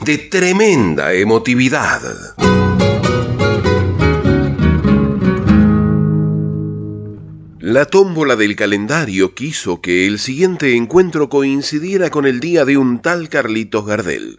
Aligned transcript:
de 0.00 0.18
tremenda 0.18 1.14
emotividad. 1.14 2.02
La 7.60 7.86
tómbola 7.86 8.36
del 8.36 8.56
calendario 8.56 9.34
quiso 9.34 9.80
que 9.80 10.06
el 10.06 10.18
siguiente 10.18 10.76
encuentro 10.76 11.28
coincidiera 11.28 12.10
con 12.10 12.26
el 12.26 12.40
día 12.40 12.64
de 12.64 12.76
un 12.76 13.00
tal 13.00 13.28
Carlitos 13.28 13.86
Gardel. 13.86 14.38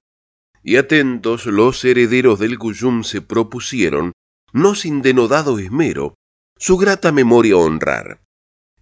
Y 0.61 0.75
atentos 0.75 1.45
los 1.45 1.83
herederos 1.83 2.37
del 2.37 2.59
Cuyum 2.59 3.03
se 3.03 3.21
propusieron, 3.21 4.11
no 4.51 4.75
sin 4.75 5.01
denodado 5.01 5.57
esmero, 5.57 6.15
su 6.57 6.77
grata 6.77 7.11
memoria 7.11 7.57
honrar. 7.57 8.21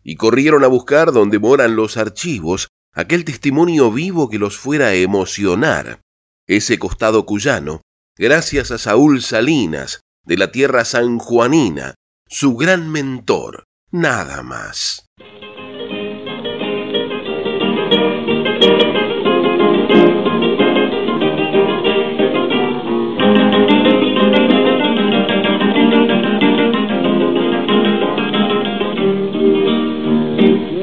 Y 0.03 0.15
corrieron 0.15 0.63
a 0.63 0.67
buscar 0.67 1.13
donde 1.13 1.40
moran 1.40 1.76
los 1.76 1.98
archivos 1.98 2.67
aquel 2.93 3.23
testimonio 3.23 3.91
vivo 3.91 4.29
que 4.29 4.40
los 4.40 4.57
fuera 4.57 4.87
a 4.87 4.95
emocionar. 4.95 6.01
Ese 6.47 6.77
costado 6.77 7.25
cuyano, 7.25 7.81
gracias 8.17 8.71
a 8.71 8.77
Saúl 8.77 9.21
Salinas, 9.21 10.01
de 10.26 10.37
la 10.37 10.51
tierra 10.51 10.84
sanjuanina, 10.84 11.95
su 12.27 12.57
gran 12.57 12.91
mentor, 12.91 13.63
nada 13.91 14.43
más. 14.43 15.05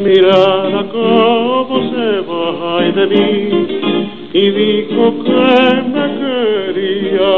Mirada 0.03 0.89
cómo 0.91 1.91
se 1.91 2.93
de 2.93 3.07
mí 3.07 3.60
y 4.33 4.51
dijo 4.51 5.25
que 5.25 5.83
me 5.93 6.07
quería. 6.21 7.35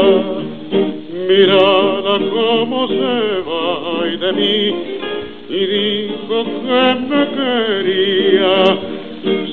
Mirada 1.27 2.19
cómo 2.29 2.87
se 2.87 3.41
va 3.47 3.73
de 4.17 4.33
mí 4.33 4.75
y 5.49 5.65
dijo 5.65 6.43
que 6.43 6.83
me 7.09 7.21
quería. 7.35 8.55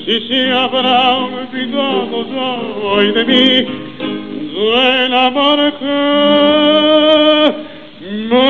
Si 0.05 0.15
se 0.27 0.51
habrá 0.51 1.17
olvidado 1.17 2.25
ya 2.31 2.49
hoy 2.83 3.11
de 3.11 3.23
mí, 3.25 3.47
del 4.53 5.13
amor 5.13 5.59
que 5.79 5.97
me 8.29 8.49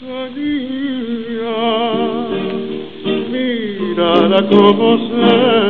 tenía. 0.00 1.58
Mírala 3.30 4.40
cómo 4.48 4.88
se 5.08 5.67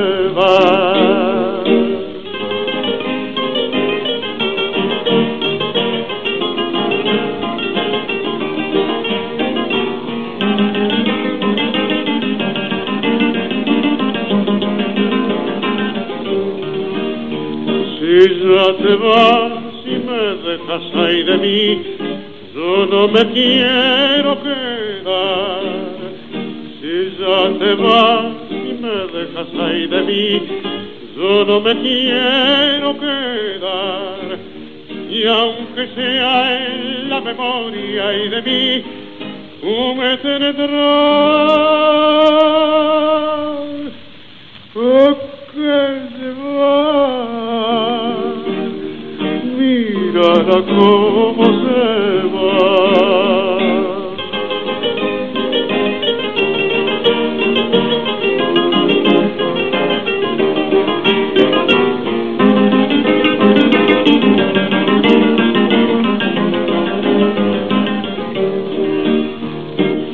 ya 18.54 18.72
te 18.76 18.94
vas 18.96 19.52
y 19.84 19.98
me 20.08 20.22
dejas 20.48 20.82
ahí 20.94 21.22
de 21.22 21.36
mí, 21.38 21.82
yo 22.54 22.86
no 22.86 23.08
me 23.08 23.26
quiero 23.32 24.38
quedar. 24.42 25.62
Si 26.80 26.92
ya 27.18 27.58
te 27.58 27.74
vas 27.74 28.24
y 28.50 28.72
me 28.82 28.96
dejas 29.16 29.48
ahí 29.60 29.86
de 29.86 30.02
mí, 30.02 30.42
yo 31.16 31.44
no 31.44 31.60
me 31.60 31.74
quiero 31.76 32.98
quedar. 32.98 34.38
Y 35.10 35.26
aunque 35.26 35.88
sea 35.94 36.66
en 36.66 37.10
la 37.10 37.20
memoria 37.20 38.16
y 38.16 38.28
de 38.28 38.42
mí, 38.42 38.82
tú 39.60 39.94
me 39.94 40.16
tendrás. 40.18 41.18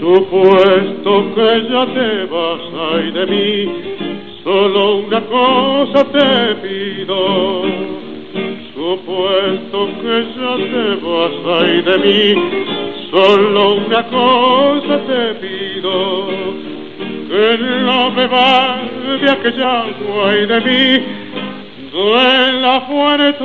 Supuesto 0.00 1.34
que 1.34 1.48
ya 1.70 1.86
te 1.86 2.26
vas 2.26 2.60
ay 2.92 3.10
de 3.12 3.26
mí, 3.26 3.48
solo 4.42 4.96
una 4.96 5.20
cosa 5.22 6.04
te 6.12 6.54
pido. 6.56 7.73
Ya 10.84 10.90
te 10.90 10.94
vas 10.96 11.32
ay 11.60 11.82
de 11.82 11.98
mí, 11.98 12.20
solo 13.10 13.74
una 13.74 14.02
cosa 14.04 14.98
te 15.06 15.34
pido. 15.34 16.26
Que 17.28 17.58
no 17.58 18.10
me 18.10 18.28
de 19.18 19.30
aquella 19.30 19.80
agua 19.82 20.30
ay 20.30 20.46
de 20.46 20.60
mí, 20.60 21.04
duela 21.92 22.80
fuerte 22.82 23.44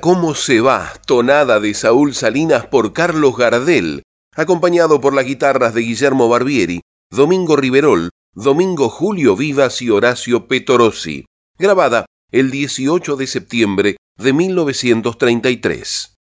Cómo 0.00 0.34
se 0.34 0.60
va, 0.60 0.92
tonada 1.06 1.58
de 1.58 1.74
Saúl 1.74 2.14
Salinas 2.14 2.66
por 2.66 2.92
Carlos 2.92 3.36
Gardel, 3.36 4.02
acompañado 4.34 5.00
por 5.00 5.14
las 5.14 5.24
guitarras 5.24 5.74
de 5.74 5.80
Guillermo 5.80 6.28
Barbieri, 6.28 6.82
Domingo 7.10 7.56
Riverol, 7.56 8.10
Domingo 8.34 8.88
Julio 8.88 9.34
Vivas 9.34 9.82
y 9.82 9.90
Horacio 9.90 10.46
Petorossi, 10.46 11.24
grabada 11.58 12.06
el 12.30 12.50
18 12.50 13.16
de 13.16 13.26
septiembre 13.26 13.96
de 14.16 14.32
1933. 14.32 16.14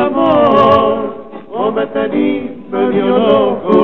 Amor, 0.00 1.14
o 1.52 1.70
me 1.70 1.86
tení 1.86 2.64
medio 2.70 3.06
loco, 3.18 3.78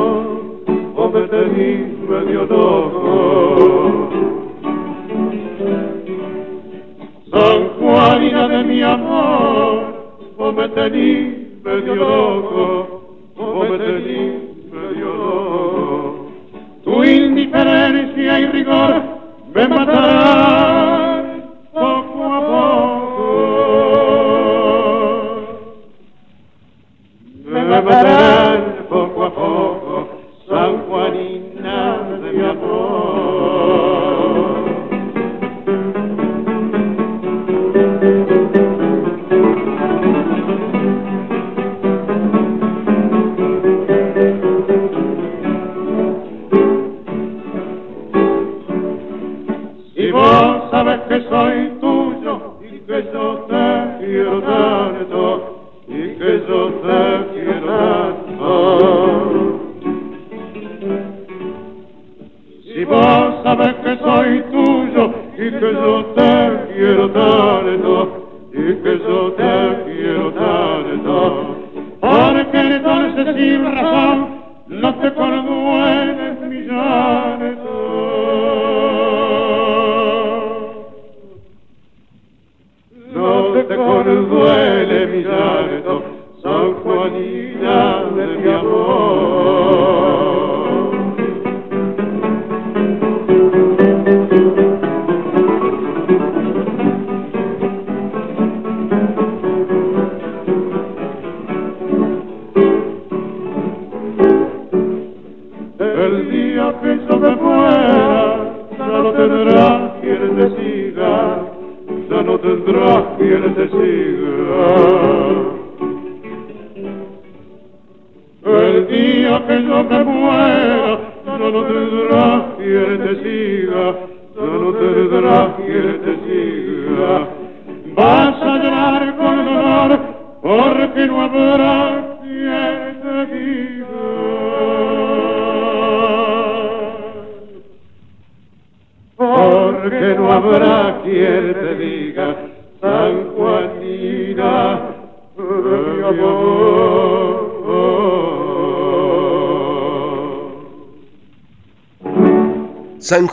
o 0.96 1.08
me 1.08 1.22
tení 1.28 1.68
medio 2.08 2.42
loco. 2.44 4.08
San 7.30 7.60
Juanina 7.78 8.48
de 8.48 8.62
mi 8.64 8.82
amor, 8.82 9.76
o 10.38 10.52
me 10.52 10.68
tení 10.68 11.12
medio 11.64 11.94
loco, 11.94 12.66
o 13.36 13.64
me 13.64 13.78
tení 13.78 14.20
medio 14.72 15.10
loco. 15.14 16.26
Tu 16.84 17.04
indiferencia 17.04 18.40
y 18.40 18.46
rigor 18.46 19.02
me 19.54 19.68
matarán 19.68 21.05
rivelerà 27.66 28.74
poco 28.88 29.24
a 29.24 29.30
poco 29.30 30.08
San 30.48 30.86
Juanina 30.86 31.98
de 32.22 32.30
mi 32.32 32.44
amor. 32.44 33.86
Si 49.94 50.10
vos 50.12 50.70
sabes 50.70 51.00
que 51.08 51.20
soy 51.28 51.72
tuyo 51.80 52.58
y 52.60 52.78
que 52.86 53.10
yo 53.12 53.26
te 53.48 53.66
quiero 53.98 54.40
tanto 54.42 55.24
y 55.88 56.14
que 56.18 56.44
yo 56.48 56.70
te 56.84 57.05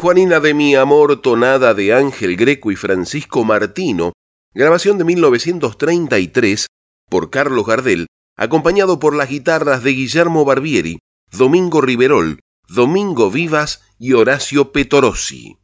Juanina 0.04 0.42
de 0.42 0.54
mi 0.54 0.76
amor, 0.76 1.22
tonada 1.22 1.74
de 1.74 1.94
Ángel 1.94 2.36
Greco 2.36 2.72
y 2.72 2.76
Francisco 2.76 3.46
Martino, 3.46 4.12
grabación 4.54 4.98
de 4.98 5.06
1933 5.06 6.68
por 7.10 7.30
Carlos 7.30 7.66
Gardel, 7.66 8.08
acompañado 8.36 9.00
por 9.00 9.16
las 9.16 9.30
guitarras 9.30 9.82
de 9.82 9.92
Guillermo 9.92 10.44
Barbieri, 10.44 11.00
Domingo 11.32 11.80
Riverol, 11.80 12.42
Domingo 12.68 13.32
Vivas 13.32 13.82
y 13.98 14.12
Horacio 14.12 14.74
Petorossi. 14.74 15.56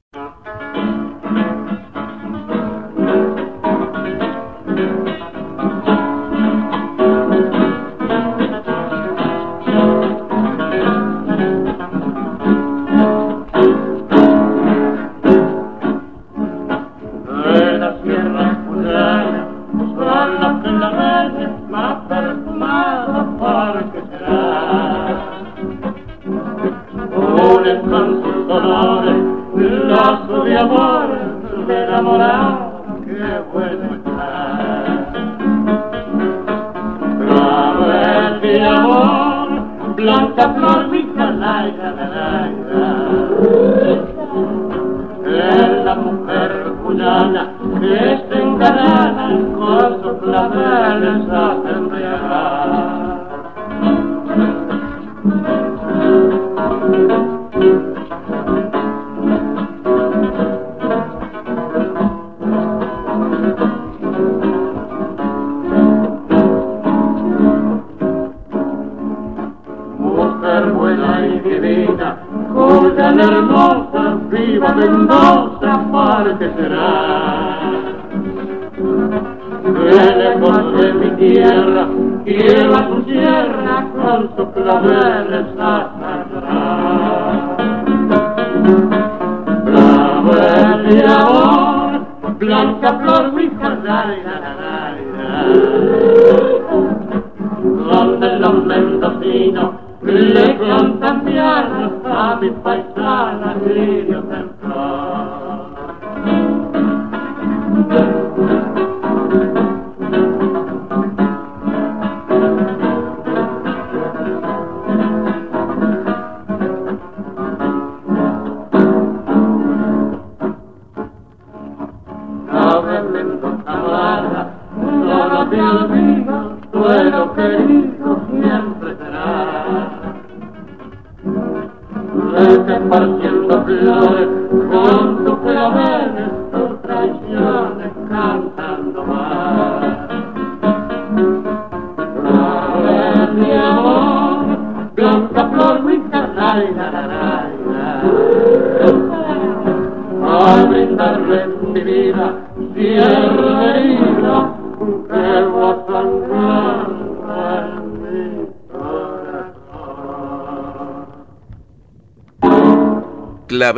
Hoy 102.49 102.55
paisana, 102.63 103.59
que 103.63 104.05
Dios 104.07 104.25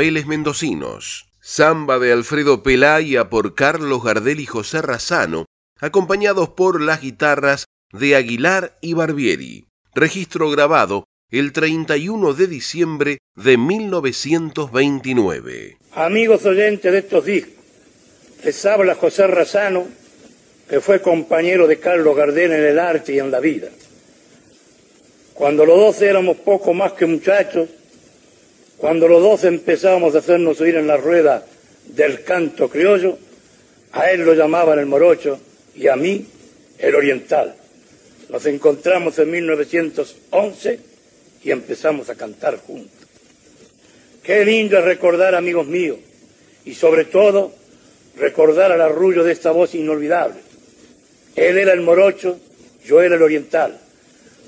Mendocinos, 0.02 1.30
samba 1.42 2.00
de 2.00 2.12
Alfredo 2.12 2.64
Pelaya 2.64 3.30
por 3.30 3.54
Carlos 3.54 4.04
Gardel 4.04 4.40
y 4.40 4.48
José 4.48 4.82
Razano, 4.82 5.46
acompañados 5.80 6.50
por 6.50 6.82
las 6.82 7.02
guitarras 7.02 7.66
de 7.94 8.16
Aguilar 8.16 8.80
y 8.82 8.96
Barbieri. 8.96 9.68
Registro 9.94 10.50
grabado 10.50 11.04
el 11.30 11.52
31 11.52 12.34
de 12.34 12.48
diciembre 12.48 13.20
de 13.36 13.60
1929. 13.60 15.78
Amigos 15.94 16.46
oyentes 16.46 16.92
de 16.92 16.98
estos 16.98 17.24
discos, 17.24 17.54
les 18.44 18.66
habla 18.66 18.96
José 18.96 19.28
Razano, 19.28 19.88
que 20.68 20.82
fue 20.82 21.04
compañero 21.04 21.68
de 21.68 21.78
Carlos 21.78 22.18
Gardel 22.18 22.54
en 22.54 22.66
el 22.66 22.80
arte 22.80 23.14
y 23.14 23.20
en 23.20 23.30
la 23.30 23.40
vida. 23.40 23.70
Cuando 25.36 25.64
los 25.64 25.78
dos 25.78 26.02
éramos 26.02 26.38
poco 26.38 26.74
más 26.74 26.94
que 26.94 27.06
muchachos, 27.06 27.70
cuando 28.82 29.08
los 29.08 29.22
dos 29.22 29.44
empezábamos 29.44 30.16
a 30.16 30.18
hacernos 30.18 30.60
oír 30.60 30.76
en 30.76 30.88
la 30.88 30.98
rueda 30.98 31.46
del 31.86 32.24
canto 32.24 32.68
criollo, 32.68 33.16
a 33.92 34.10
él 34.10 34.22
lo 34.22 34.34
llamaban 34.34 34.80
el 34.80 34.88
morocho 34.88 35.40
y 35.76 35.88
a 35.88 35.96
mí 35.96 36.26
el 36.80 36.96
oriental. 36.96 37.56
Nos 38.30 38.44
encontramos 38.48 39.20
en 39.20 39.30
1911 39.30 40.80
y 41.44 41.52
empezamos 41.52 42.10
a 42.10 42.16
cantar 42.16 42.58
juntos. 42.58 42.92
Qué 44.24 44.44
lindo 44.44 44.80
es 44.80 44.84
recordar, 44.84 45.36
amigos 45.36 45.68
míos, 45.68 46.00
y 46.66 46.74
sobre 46.74 47.06
todo 47.06 47.54
recordar 48.18 48.72
al 48.72 48.82
arrullo 48.82 49.24
de 49.24 49.34
esta 49.34 49.52
voz 49.52 49.76
inolvidable. 49.76 50.40
Él 51.36 51.60
era 51.60 51.74
el 51.74 51.82
morocho, 51.82 52.40
yo 52.84 53.00
era 53.00 53.16
el 53.16 53.22
oriental. 53.22 53.80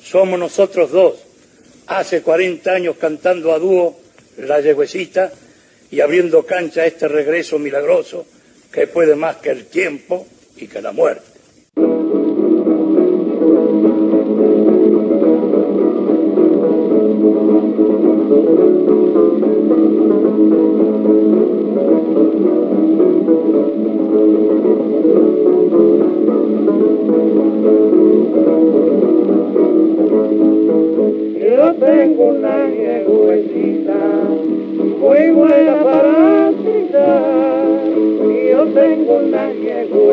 Somos 0.03 0.39
nosotros 0.39 0.89
dos, 0.89 1.19
hace 1.85 2.23
40 2.23 2.71
años 2.71 2.95
cantando 2.99 3.53
a 3.53 3.59
dúo 3.59 4.01
la 4.37 4.59
yegüecita 4.59 5.31
y 5.91 6.01
abriendo 6.01 6.45
cancha 6.45 6.81
a 6.81 6.85
este 6.85 7.07
regreso 7.07 7.59
milagroso 7.59 8.25
que 8.71 8.87
puede 8.87 9.15
más 9.15 9.37
que 9.37 9.51
el 9.51 9.65
tiempo 9.65 10.27
y 10.57 10.67
que 10.67 10.81
la 10.81 10.91
muerte. 10.91 11.32
Tengo 39.33 40.12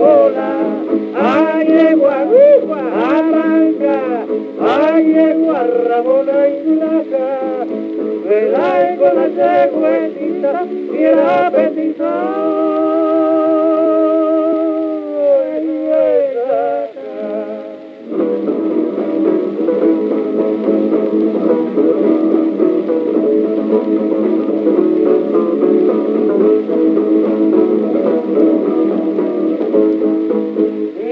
cola. 0.00 0.50
Ay, 1.14 1.66
yegua, 1.72 2.16
yegua, 2.32 2.80
arranca, 3.12 3.98
ay, 4.72 5.00
yegua, 5.14 5.60
rabona 5.88 6.38
y 6.48 6.56
blanca. 6.64 7.26
Velay 8.28 8.96
con 8.98 9.14
la 9.16 9.26
yeguecita 9.38 10.54
y 10.98 11.02
el 11.10 11.18
apetito. 11.18 12.80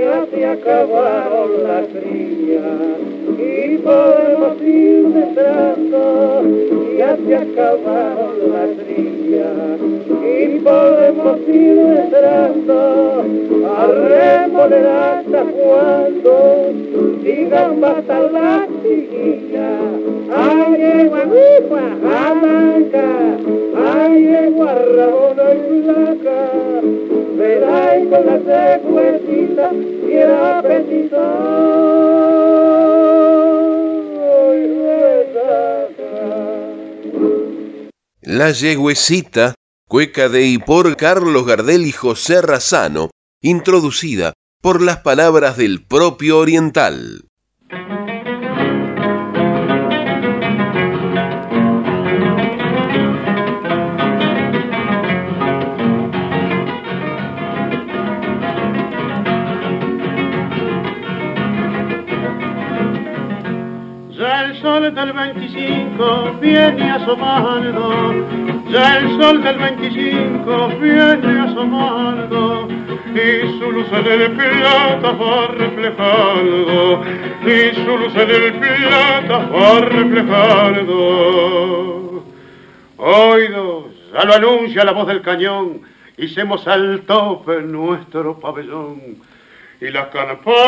Ya 0.08 0.24
se 0.30 0.46
acabaron 0.46 1.64
las 1.64 1.86
crías 1.88 2.62
y 3.36 3.76
podemos 3.76 4.62
ir 4.62 5.06
detrás. 5.08 5.76
Ya 6.96 7.16
se 7.26 7.36
acabaron 7.36 8.36
las 8.50 8.70
crías 8.86 9.78
y 10.24 10.60
podemos 10.60 11.38
ir 11.46 11.76
detrás. 11.76 12.52
Arrémosle 13.76 14.88
hasta 14.88 15.42
cuando 15.44 16.72
digan 17.22 17.80
basta 17.82 18.20
la 18.32 18.66
chiquilla. 18.82 19.70
Ay, 20.34 20.76
yegua, 20.78 21.22
yegua, 21.24 21.82
amanca, 22.30 23.08
ay, 23.92 24.22
yegua, 24.24 24.74
rabona 24.74 25.44
y 25.52 25.80
blanca. 25.82 27.07
Con 27.38 28.26
la 28.26 28.38
secuecita 28.44 29.70
y. 29.72 30.18
La 38.22 38.50
Yegüecita, 38.50 39.54
cueca 39.86 40.28
de 40.28 40.46
y 40.46 40.58
por 40.58 40.96
Carlos 40.96 41.46
Gardel 41.46 41.86
y 41.86 41.92
José 41.92 42.42
Razano, 42.42 43.10
introducida 43.40 44.32
por 44.60 44.82
las 44.82 44.98
palabras 44.98 45.56
del 45.56 45.84
propio 45.84 46.38
oriental. 46.38 47.27
Del 64.94 65.12
25 65.12 66.38
viene 66.40 66.90
asomando, 66.90 68.14
ya 68.70 68.98
el 68.98 69.20
sol 69.20 69.42
del 69.42 69.58
25 69.58 70.68
viene 70.80 71.40
asomando, 71.40 72.68
y 73.14 73.58
su 73.58 73.72
luz 73.72 73.86
en 73.92 74.06
el 74.06 74.30
plata 74.32 75.12
va 75.12 75.48
reflejando, 75.48 77.02
y 77.44 77.74
su 77.74 77.98
luz 77.98 78.14
en 78.16 78.30
el 78.30 78.54
plata 78.54 79.38
va 79.52 79.80
reflejando. 79.80 80.94
Oídos, 82.96 83.84
ya 84.12 84.24
lo 84.24 84.34
anuncia 84.34 84.84
la 84.84 84.92
voz 84.92 85.06
del 85.06 85.20
cañón, 85.22 85.82
hicimos 86.16 86.66
al 86.66 87.02
tope 87.02 87.60
nuestro 87.62 88.38
pabellón, 88.38 89.18
y 89.80 89.90
las 89.90 90.06
campanas 90.08 90.58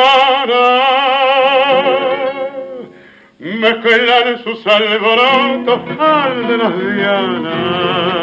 mezclan 3.41 4.45
sus 4.45 4.67
alborotos 4.67 5.81
al 5.99 6.47
de 6.47 6.57
las 6.59 6.79
dianas. 6.95 8.21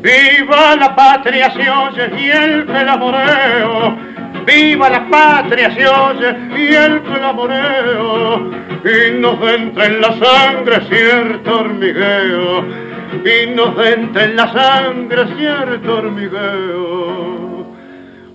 Viva 0.00 0.76
la 0.76 0.96
patria 0.96 1.50
se 1.50 1.68
oye 1.68 2.10
y 2.18 2.30
el 2.30 2.64
clamoreo, 2.64 3.98
viva 4.48 4.88
la 4.88 5.06
patria 5.08 5.70
se 5.74 5.86
oye 5.86 6.34
y 6.56 6.74
el 6.74 7.02
clamoreo, 7.02 8.50
y 8.82 9.10
nos 9.20 9.40
entra 9.46 9.84
en 9.86 10.00
la 10.00 10.12
sangre 10.18 10.80
cierto 10.88 11.60
hormigueo, 11.60 12.64
y 13.24 13.46
nos 13.54 13.86
entra 13.86 14.24
en 14.24 14.36
la 14.36 14.52
sangre 14.52 15.26
cierto 15.36 15.96
hormigueo. 15.98 17.66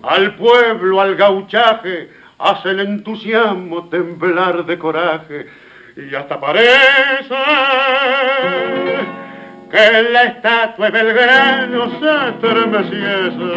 Al 0.03 0.35
pueblo, 0.35 1.01
al 1.01 1.15
gauchaje, 1.15 2.09
hace 2.37 2.69
el 2.69 2.81
entusiasmo 2.81 3.89
temblar 3.89 4.65
de 4.65 4.77
coraje, 4.77 5.47
y 5.95 6.13
hasta 6.13 6.39
parece 6.39 7.35
que 9.71 10.03
la 10.11 10.23
estatua 10.25 10.91
de 10.91 11.03
Belgrano 11.03 11.89
se 11.99 12.29
estremeciese. 12.29 13.53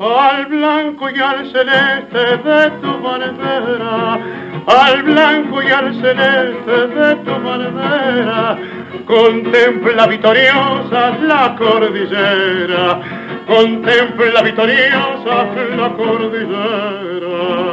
Al 0.00 0.46
blanco 0.46 1.08
y 1.10 1.20
al 1.20 1.50
celeste 1.50 2.36
de 2.36 2.70
tu 2.82 3.00
bandera, 3.00 4.18
al 4.66 5.02
blanco 5.02 5.62
y 5.62 5.68
al 5.68 5.94
celeste 6.00 6.86
de 6.88 7.16
tu 7.16 7.30
bandera, 7.30 8.58
contempla 9.06 10.06
victoriosa 10.06 11.18
la 11.18 11.54
cordillera, 11.56 13.00
contempla 13.46 14.42
victoriosa 14.42 15.46
la 15.76 15.88
cordillera. 15.96 17.64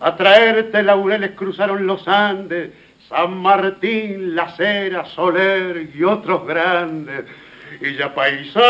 a 0.00 0.16
traerte 0.16 0.82
laureles 0.82 1.30
cruzaron 1.32 1.86
los 1.86 2.08
Andes, 2.08 2.72
San 3.08 3.36
Martín, 3.38 4.34
La 4.34 4.48
Cera, 4.56 5.04
Soler 5.04 5.90
y 5.94 6.02
otros 6.02 6.44
grandes. 6.46 7.24
Y 7.80 7.94
ya 7.96 8.14
paisanos 8.14 8.62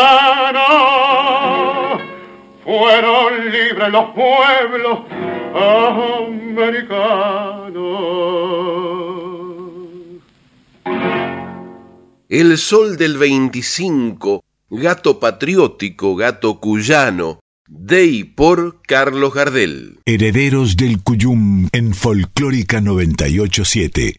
fueron 2.64 3.50
libres 3.50 3.90
los 3.90 4.10
pueblos 4.14 5.00
americanos. 6.44 7.02
El 12.28 12.56
sol 12.56 12.96
del 12.96 13.18
25, 13.18 14.42
gato 14.70 15.20
patriótico, 15.20 16.16
gato 16.16 16.60
cuyano, 16.60 17.40
de 17.68 18.06
y 18.06 18.24
por 18.24 18.80
Carlos 18.82 19.34
Gardel. 19.34 20.00
Herederos 20.06 20.76
del 20.76 21.02
Cuyum 21.02 21.68
en 21.72 21.94
Folclórica 21.94 22.80
987. 22.80 24.16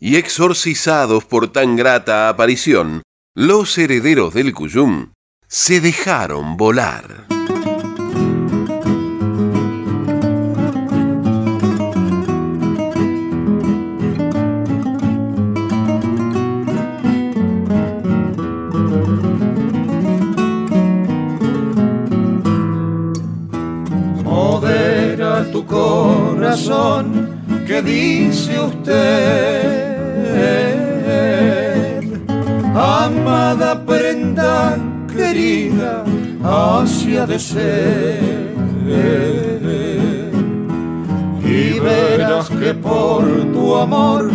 Y 0.00 0.16
exorcizados 0.16 1.24
por 1.24 1.52
tan 1.52 1.76
grata 1.76 2.28
aparición, 2.28 3.02
los 3.36 3.78
herederos 3.78 4.34
del 4.34 4.52
Cuyum 4.52 5.12
se 5.54 5.82
dejaron 5.82 6.56
volar. 6.56 7.26
Modera 24.24 25.44
tu 25.52 25.66
corazón, 25.66 27.06
que 27.66 27.82
dice 27.82 28.58
usted? 28.58 29.82
Amada 32.74 33.84
prenda 33.84 34.91
querida, 35.12 36.04
hacia 36.42 37.26
de 37.26 37.38
ser. 37.38 38.52
Y 41.44 41.78
verás 41.80 42.48
que 42.48 42.74
por 42.74 43.24
tu 43.52 43.76
amor, 43.76 44.30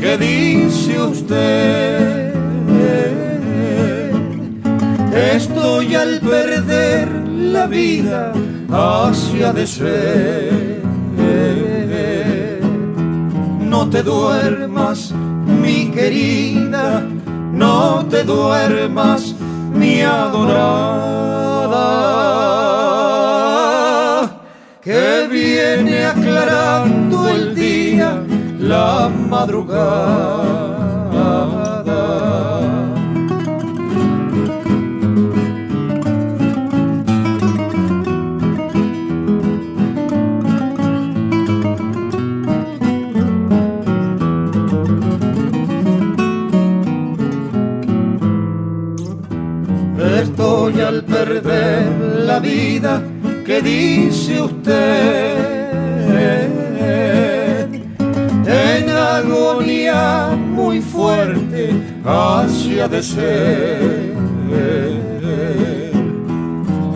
que 0.00 0.18
dice 0.18 1.00
usted? 1.00 2.28
Estoy 5.34 5.94
al 5.94 6.20
perder 6.20 7.08
la 7.28 7.66
vida 7.66 8.32
hacia 8.70 9.52
de 9.52 9.66
ser. 9.66 10.82
No 13.60 13.88
te 13.88 14.02
duermas, 14.02 15.14
mi 15.62 15.90
querida, 15.90 17.06
no 17.52 18.04
te 18.10 18.24
duermas, 18.24 19.34
mi 19.72 20.02
adorada, 20.02 20.58
que 24.80 25.28
viene 25.30 26.06
aclarando 26.06 27.28
el 27.28 27.54
día, 27.54 28.22
la 28.58 29.08
madrugada. 29.08 30.57
Usted? 54.36 55.48
En 58.46 58.88
agonía 58.88 60.36
muy 60.36 60.80
fuerte 60.80 61.70
hacia 62.04 62.88
de 62.88 63.02
ser. 63.02 64.08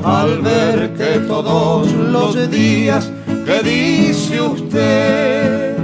Al 0.04 0.40
ver 0.40 0.94
que 0.94 1.20
todos 1.26 1.92
los 1.92 2.50
días, 2.50 3.10
que 3.46 3.62
dice 3.62 4.40
usted? 4.40 5.76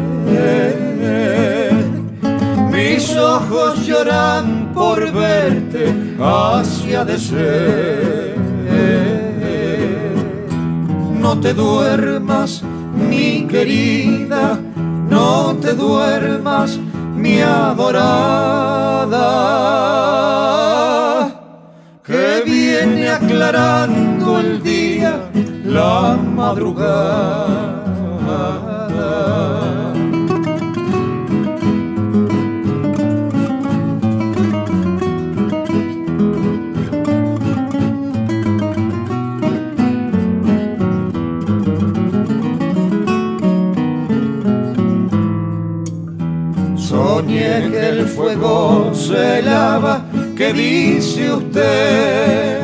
Mis 2.73 3.17
ojos 3.17 3.87
lloran 3.87 4.73
por 4.75 4.99
verte 5.13 5.95
hacia 6.21 7.05
de 7.05 7.19
ser. 7.19 7.48
No 11.29 11.39
te 11.39 11.53
duermas, 11.53 12.63
mi 13.11 13.47
querida, 13.47 14.59
no 15.11 15.55
te 15.61 15.75
duermas, 15.75 16.79
mi 17.15 17.43
adorada, 17.43 17.99
que 22.03 22.43
viene 22.47 23.11
aclarando 23.11 24.39
el 24.39 24.63
día, 24.63 25.31
la 25.67 26.17
madrugada. 26.17 27.58
Se 49.09 49.43
lava, 49.43 50.05
que 50.37 50.53
dice 50.53 51.33
usted, 51.33 52.59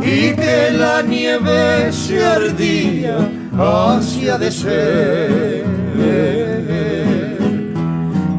y 0.00 0.32
que 0.42 0.70
la 0.70 1.02
nieve 1.02 1.90
se 1.90 2.24
ardía 2.24 3.16
hacia 3.58 4.38
de 4.38 4.50
ser. 4.52 5.64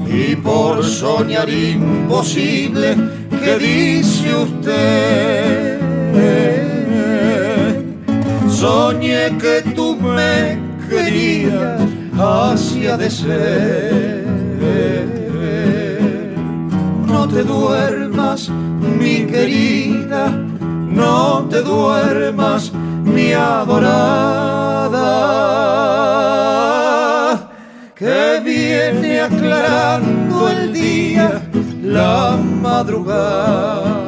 Y 0.07 0.37
por 0.37 0.83
soñar 0.85 1.49
imposible, 1.49 2.95
que 3.43 3.57
dice 3.57 4.33
usted, 4.47 5.79
soñé 8.47 9.37
que 9.37 9.55
tú 9.75 9.97
me 9.97 10.57
querías 10.89 11.81
hacia 12.17 12.95
de 12.95 13.09
ser. 13.11 14.14
No 17.25 17.33
te 17.33 17.43
duermas, 17.43 18.49
mi 18.49 19.25
querida, 19.25 20.29
no 20.29 21.47
te 21.49 21.63
duermas, 21.63 22.71
mi 22.71 23.33
adorada, 23.33 23.81
que 27.95 28.41
viene 28.45 29.21
aclarando 29.21 30.49
el 30.49 30.71
día, 30.71 31.41
la 31.81 32.37
madrugada. 32.37 34.05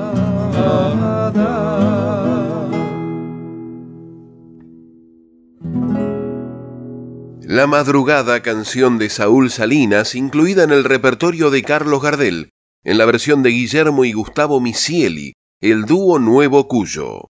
La 7.42 7.66
madrugada 7.66 8.44
canción 8.44 9.00
de 9.00 9.10
Saúl 9.10 9.50
Salinas, 9.50 10.14
incluida 10.14 10.62
en 10.62 10.72
el 10.72 10.84
repertorio 10.84 11.50
de 11.50 11.64
Carlos 11.64 12.04
Gardel, 12.04 12.52
en 12.84 12.98
la 12.98 13.06
versión 13.06 13.44
de 13.44 13.50
Guillermo 13.50 14.06
y 14.06 14.14
Gustavo 14.14 14.60
Misieli, 14.60 15.34
el 15.62 15.86
dúo 15.86 16.20
Nuevo 16.20 16.68
Cuyo, 16.68 17.28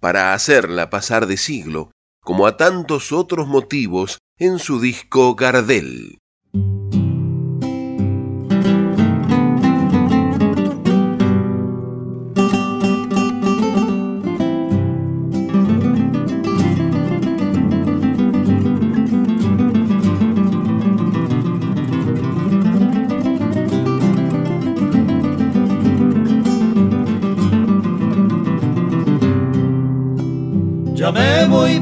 para 0.00 0.34
hacerla 0.34 0.90
pasar 0.90 1.26
de 1.26 1.36
siglo, 1.36 1.90
como 2.20 2.46
a 2.46 2.56
tantos 2.56 3.12
otros 3.12 3.46
motivos 3.46 4.18
en 4.38 4.58
su 4.58 4.80
disco 4.80 5.34
Gardel. 5.34 6.18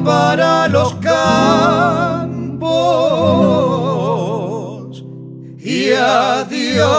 Para 0.05 0.69
los 0.69 0.95
campos. 0.97 1.13
Y 5.59 5.93
adiós. 5.93 6.93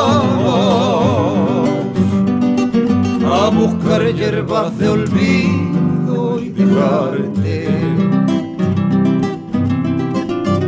A 3.25 3.49
buscar 3.49 4.01
hierbas 4.13 4.77
de 4.77 4.89
olvido 4.89 6.39
y 6.39 6.49
dejarte. 6.49 7.67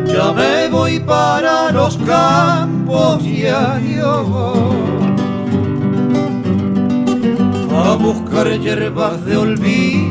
Ya 0.08 0.32
me 0.32 0.70
voy 0.70 1.00
para 1.00 1.72
los 1.72 1.98
campos 1.98 3.24
y 3.24 3.48
adiós. 3.48 4.28
A 7.78 7.96
buscar 7.96 8.48
hierbas 8.60 9.26
de 9.26 9.38
olvido 9.38 10.05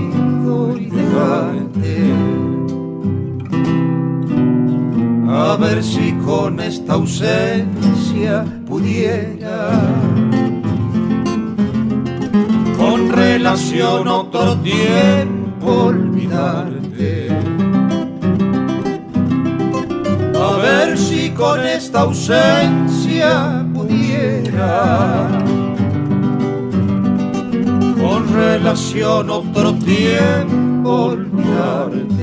A 5.54 5.56
ver 5.56 5.84
si 5.84 6.12
con 6.24 6.58
esta 6.58 6.94
ausencia 6.94 8.44
pudiera. 8.66 9.70
Con 12.76 13.12
relación 13.12 14.08
otro 14.08 14.56
tiempo 14.58 15.86
olvidarte. 15.86 17.28
A 20.34 20.56
ver 20.56 20.98
si 20.98 21.30
con 21.30 21.60
esta 21.64 22.00
ausencia 22.00 23.64
pudiera. 23.72 25.28
Con 28.00 28.34
relación 28.34 29.30
otro 29.30 29.72
tiempo 29.74 30.63
olvidarte. 30.84 32.13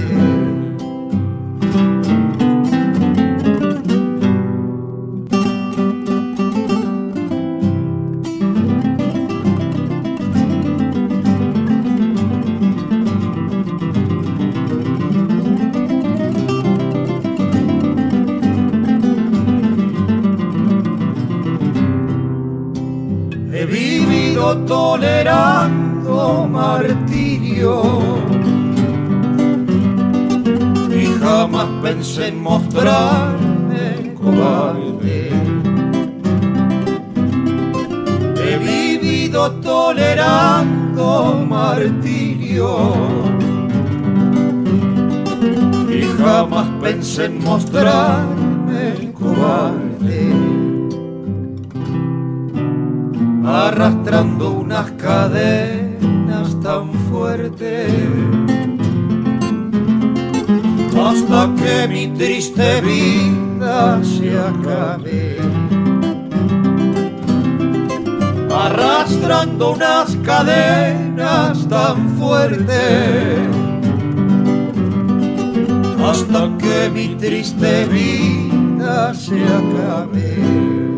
En 32.17 32.41
mostrarme 32.41 34.13
cobarde. 34.15 35.29
He 38.35 38.57
vivido 38.57 39.51
tolerando 39.61 41.45
martirio 41.47 42.93
y 45.89 46.01
jamás 46.17 46.67
pensé 46.81 47.25
en 47.25 47.43
mostrarme 47.43 49.13
cobarde 49.17 50.31
arrastrando 53.45 54.60
que 61.61 61.87
mi 61.87 62.07
triste 62.07 62.81
vida 62.81 64.01
se 64.03 64.37
acabe. 64.37 65.37
Arrastrando 68.53 69.71
unas 69.71 70.15
cadenas 70.17 71.67
tan 71.67 72.09
fuertes 72.17 73.61
hasta 76.03 76.49
que 76.57 76.89
mi 76.89 77.15
triste 77.15 77.85
vida 77.85 79.13
se 79.13 79.39
acabe. 79.43 80.90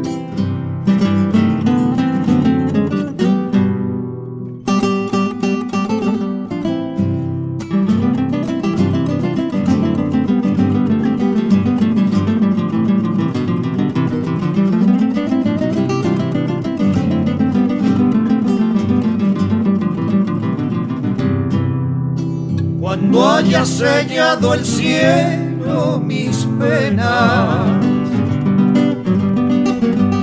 Cuando 23.14 23.32
haya 23.32 23.64
sellado 23.64 24.56
el 24.56 24.66
cielo 24.66 26.02
mis 26.04 26.48
penas, 26.60 27.68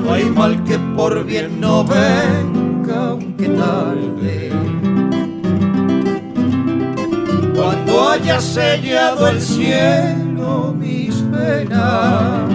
no 0.03 0.12
hay 0.12 0.24
mal 0.24 0.64
que 0.64 0.76
por 0.96 1.24
bien 1.24 1.61
no 1.61 1.85
venga, 1.85 3.11
aunque 3.11 3.48
tarde. 3.50 4.50
Cuando 7.55 8.09
haya 8.09 8.40
sellado 8.40 9.29
el 9.29 9.40
cielo 9.40 10.74
mis 10.76 11.14
penas, 11.31 12.48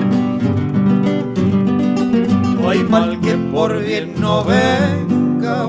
no 2.60 2.70
hay 2.70 2.84
mal 2.84 3.22
que 3.22 3.36
por 3.54 3.82
bien 3.82 4.16
no 4.20 4.44
venga, 4.44 5.62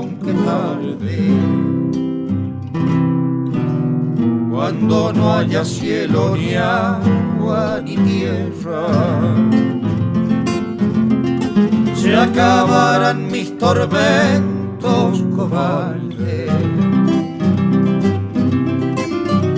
cuando 4.79 5.13
no 5.15 5.39
haya 5.39 5.65
cielo 5.65 6.37
ni 6.37 6.55
agua 6.55 7.81
ni 7.83 7.97
tierra. 7.97 8.87
Se 11.95 12.15
acabarán 12.15 13.29
mis 13.29 13.57
tormentos 13.57 15.25
cobardes. 15.35 16.51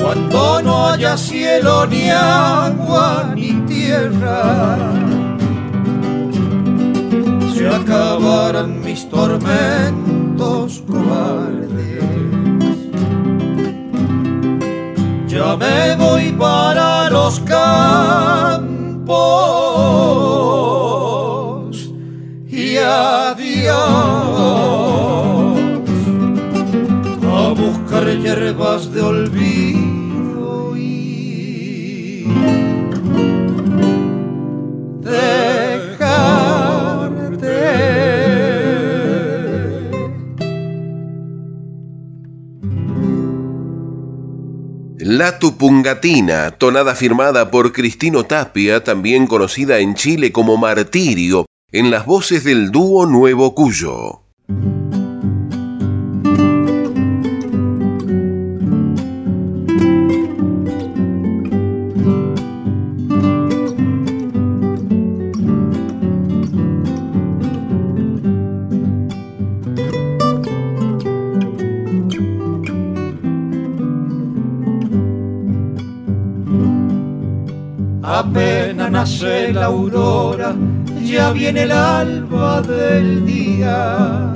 Cuando 0.00 0.62
no 0.62 0.86
haya 0.86 1.16
cielo 1.16 1.86
ni 1.86 2.10
agua 2.10 3.32
ni 3.34 3.52
tierra. 3.66 4.76
Se 7.54 7.68
acabarán 7.68 8.80
mis 8.82 9.08
tormentos 9.08 10.82
cobardes. 10.86 11.37
Me 15.58 15.96
voy 15.96 16.32
para 16.32 17.10
los 17.10 17.40
campos. 17.40 19.08
Y 22.48 22.76
adiós. 22.76 23.68
A 27.40 27.54
buscar 27.56 28.06
hierbas 28.06 28.92
de 28.92 29.00
olvido 29.02 29.67
La 45.10 45.38
Tupungatina, 45.38 46.50
tonada 46.50 46.94
firmada 46.94 47.50
por 47.50 47.72
Cristino 47.72 48.24
Tapia, 48.24 48.84
también 48.84 49.26
conocida 49.26 49.78
en 49.78 49.94
Chile 49.94 50.32
como 50.32 50.58
Martirio, 50.58 51.46
en 51.72 51.90
las 51.90 52.04
voces 52.04 52.44
del 52.44 52.70
dúo 52.70 53.06
Nuevo 53.06 53.54
Cuyo. 53.54 54.27
Ya 81.08 81.32
viene 81.32 81.62
el 81.62 81.72
alba 81.72 82.60
del 82.60 83.24
día. 83.24 84.34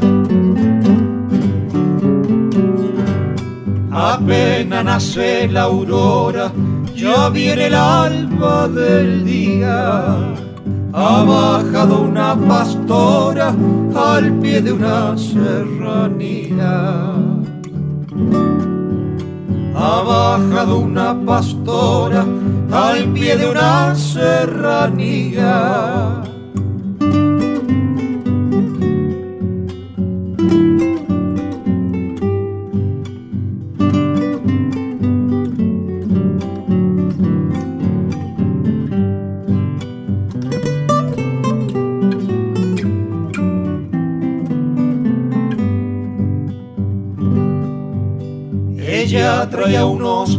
Apenas 3.91 4.85
nace 4.85 5.49
la 5.49 5.63
aurora, 5.63 6.51
ya 6.97 7.29
viene 7.29 7.67
el 7.67 7.75
alba 7.75 8.69
del 8.69 9.25
día. 9.25 10.17
Ha 10.95 11.25
bajado 11.25 12.01
una 12.01 12.35
pastora 12.37 13.55
al 13.95 14.33
pie 14.41 14.63
de 14.63 14.73
una 14.73 15.17
serranía. 15.19 17.13
Ha 19.75 20.03
bajado 20.03 20.79
una 20.79 21.15
pastora 21.25 22.25
al 22.71 23.13
pie 23.13 23.37
de 23.37 23.51
una 23.51 23.95
serranía. 23.95 25.43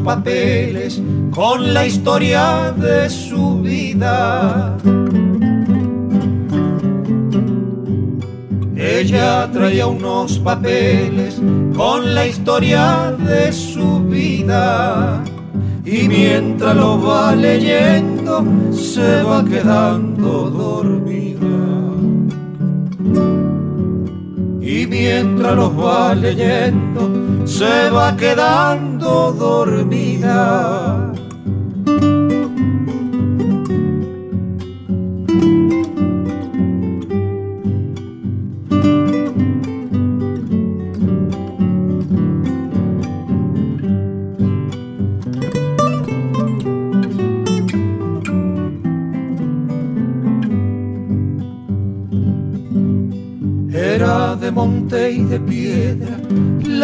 Papeles 0.04 1.02
con 1.32 1.74
la 1.74 1.86
historia 1.86 2.74
de 2.76 3.10
su 3.10 3.62
vida. 3.62 4.78
Ella 8.76 9.50
traía 9.52 9.88
unos 9.88 10.40
papeles 10.40 11.42
con 11.76 12.14
la 12.14 12.28
historia 12.28 13.16
de 13.18 13.52
su 13.52 14.04
vida. 14.04 15.24
Y 15.86 16.08
mientras 16.08 16.76
lo 16.76 17.02
va 17.02 17.36
leyendo, 17.36 18.46
se 18.72 19.24
va 19.24 19.44
quedando 19.46 20.50
dormida. 20.50 21.73
Y 24.76 24.88
mientras 24.88 25.56
lo 25.56 25.76
va 25.76 26.16
leyendo, 26.16 27.46
se 27.46 27.92
va 27.92 28.18
quedando 28.18 29.32
dormida. 29.32 31.14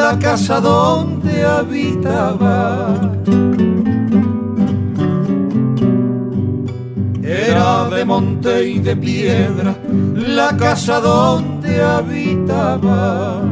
La 0.09 0.17
casa 0.17 0.59
donde 0.59 1.45
habitaba. 1.45 2.95
Era 7.21 7.87
de 7.89 8.05
monte 8.05 8.69
y 8.69 8.79
de 8.79 8.95
piedra 8.95 9.75
la 10.15 10.57
casa 10.57 10.99
donde 10.99 11.83
habitaba. 11.83 13.43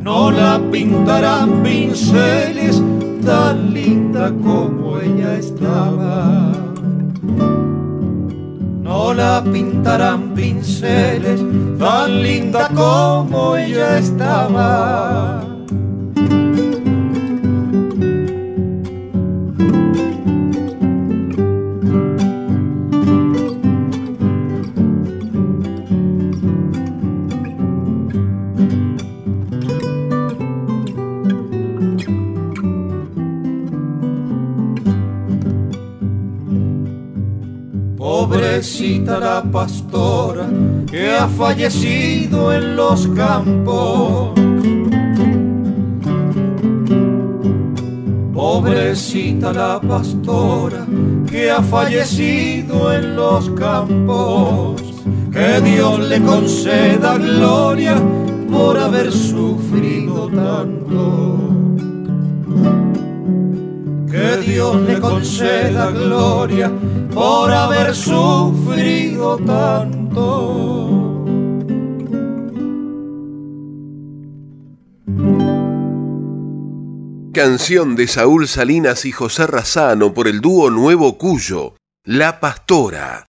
No 0.00 0.32
la 0.32 0.60
pintarán 0.72 1.62
pinceles 1.62 2.82
tan 3.24 3.72
linda 3.72 4.32
como 4.42 4.98
ella 4.98 5.36
estaba. 5.36 6.52
No 8.82 9.14
la 9.14 9.40
pintarán 9.52 10.34
pinceles 10.34 11.40
tan 11.78 12.22
linda 12.24 12.70
como 12.74 13.56
ella 13.56 13.98
estaba. 13.98 15.45
Ha 41.16 41.28
fallecido 41.28 42.52
en 42.52 42.76
los 42.76 43.06
campos. 43.08 44.30
Pobrecita 48.34 49.52
la 49.52 49.80
pastora 49.80 50.86
que 51.30 51.50
ha 51.50 51.62
fallecido 51.62 52.92
en 52.92 53.16
los 53.16 53.50
campos. 53.50 54.82
Que 55.32 55.60
Dios 55.60 56.00
le 56.00 56.20
conceda 56.22 57.18
gloria 57.18 57.96
por 58.50 58.78
haber 58.78 59.12
sufrido 59.12 60.28
tanto. 60.28 61.38
Que 64.10 64.36
Dios 64.50 64.76
le 64.82 65.00
conceda 65.00 65.90
gloria 65.90 66.70
por 67.12 67.52
haber 67.52 67.94
sufrido 67.94 69.36
tanto. 69.38 70.95
Canción 77.36 77.96
de 77.96 78.08
Saúl 78.08 78.48
Salinas 78.48 79.04
y 79.04 79.12
José 79.12 79.46
Razano 79.46 80.14
por 80.14 80.26
el 80.26 80.40
dúo 80.40 80.70
Nuevo 80.70 81.18
Cuyo, 81.18 81.76
La 82.02 82.40
Pastora. 82.40 83.26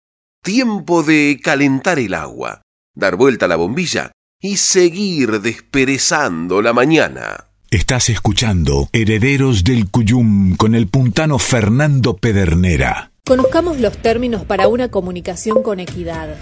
Tiempo 0.42 1.04
de 1.04 1.38
calentar 1.40 2.00
el 2.00 2.14
agua, 2.14 2.62
dar 2.96 3.14
vuelta 3.14 3.44
a 3.44 3.48
la 3.48 3.54
bombilla 3.54 4.10
y 4.40 4.56
seguir 4.56 5.40
desperezando 5.40 6.62
la 6.62 6.72
mañana. 6.72 7.46
Estás 7.70 8.08
escuchando 8.08 8.88
Herederos 8.92 9.62
del 9.62 9.88
Cuyum 9.88 10.56
con 10.56 10.74
el 10.74 10.88
puntano 10.88 11.38
Fernando 11.38 12.16
Pedernera. 12.16 13.12
Conozcamos 13.24 13.78
los 13.78 13.96
términos 13.98 14.44
para 14.44 14.66
una 14.66 14.88
comunicación 14.88 15.62
con 15.62 15.78
equidad. 15.78 16.36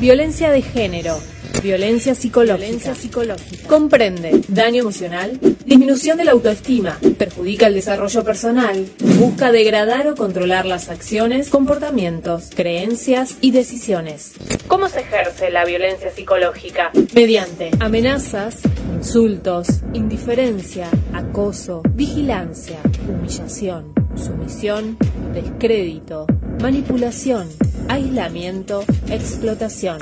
Violencia 0.00 0.48
de 0.48 0.62
género. 0.62 1.18
Violencia 1.62 2.14
psicológica. 2.14 2.94
psicológica. 2.94 3.68
Comprende 3.68 4.40
daño 4.48 4.80
emocional, 4.80 5.38
disminución 5.66 6.16
de 6.16 6.24
la 6.24 6.32
autoestima, 6.32 6.98
perjudica 7.18 7.66
el 7.66 7.74
desarrollo 7.74 8.24
personal, 8.24 8.86
busca 9.18 9.52
degradar 9.52 10.08
o 10.08 10.14
controlar 10.14 10.64
las 10.64 10.88
acciones, 10.88 11.50
comportamientos, 11.50 12.50
creencias 12.54 13.36
y 13.42 13.50
decisiones. 13.50 14.32
¿Cómo 14.68 14.88
se 14.88 15.00
ejerce 15.00 15.50
la 15.50 15.64
violencia 15.64 16.10
psicológica? 16.10 16.90
Mediante 17.14 17.70
amenazas, 17.78 18.60
insultos, 18.94 19.80
indiferencia, 19.92 20.88
acoso, 21.12 21.82
vigilancia, 21.94 22.78
humillación, 23.06 23.92
sumisión, 24.16 24.96
descrédito, 25.34 26.26
manipulación, 26.60 27.48
aislamiento, 27.88 28.84
explotación. 29.10 29.98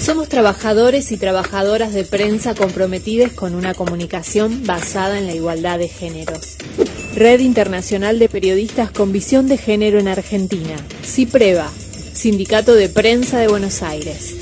Somos 0.00 0.30
trabajadores 0.30 1.12
y 1.12 1.18
trabajadoras 1.18 1.92
de 1.92 2.04
prensa 2.04 2.54
comprometidos 2.54 3.32
con 3.32 3.54
una 3.54 3.74
comunicación 3.74 4.62
basada 4.64 5.18
en 5.18 5.26
la 5.26 5.34
igualdad 5.34 5.78
de 5.78 5.88
géneros. 5.88 6.56
Red 7.14 7.40
Internacional 7.40 8.18
de 8.18 8.30
Periodistas 8.30 8.90
con 8.90 9.12
Visión 9.12 9.46
de 9.46 9.58
Género 9.58 9.98
en 9.98 10.08
Argentina. 10.08 10.74
CIPREVA, 11.04 11.70
Sindicato 12.14 12.74
de 12.74 12.88
Prensa 12.88 13.40
de 13.40 13.48
Buenos 13.48 13.82
Aires. 13.82 14.36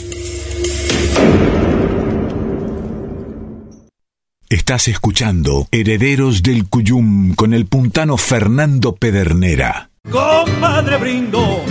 Estás 4.49 4.87
escuchando 4.87 5.67
Herederos 5.73 6.45
del 6.45 6.69
Cuyum 6.69 7.35
con 7.35 7.53
el 7.53 7.67
puntano 7.67 8.17
Fernando 8.17 8.95
Pedernera. 8.95 9.91
Compadre 10.09 10.99
brindo 10.99 11.65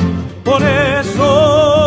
por 0.44 0.62
eso. 0.62 1.87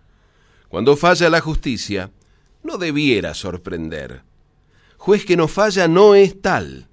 Cuando 0.68 0.96
falla 0.98 1.30
la 1.30 1.42
justicia, 1.42 2.12
no 2.64 2.78
debiera 2.78 3.34
sorprender. 3.34 4.24
Juez 4.98 5.26
que 5.26 5.38
no 5.38 5.48
falla 5.48 5.88
no 5.88 6.16
es 6.16 6.42
tal 6.42 6.88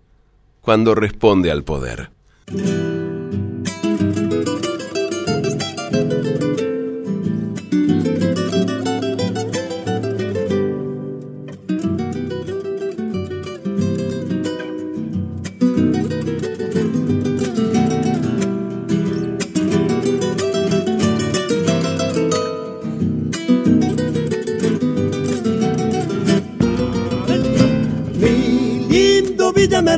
cuando 0.63 0.95
responde 0.95 1.51
al 1.51 1.65
poder. 1.65 2.11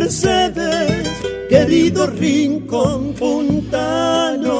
Mercedes, 0.05 1.09
querido 1.49 2.07
rincón 2.07 3.14
puntano, 3.14 4.59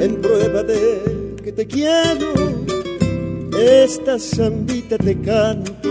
en 0.00 0.22
prueba 0.22 0.62
de 0.62 1.36
que 1.44 1.52
te 1.52 1.66
quiero, 1.66 2.32
esta 3.60 4.18
zambita 4.18 4.96
te 4.96 5.20
canto. 5.20 5.90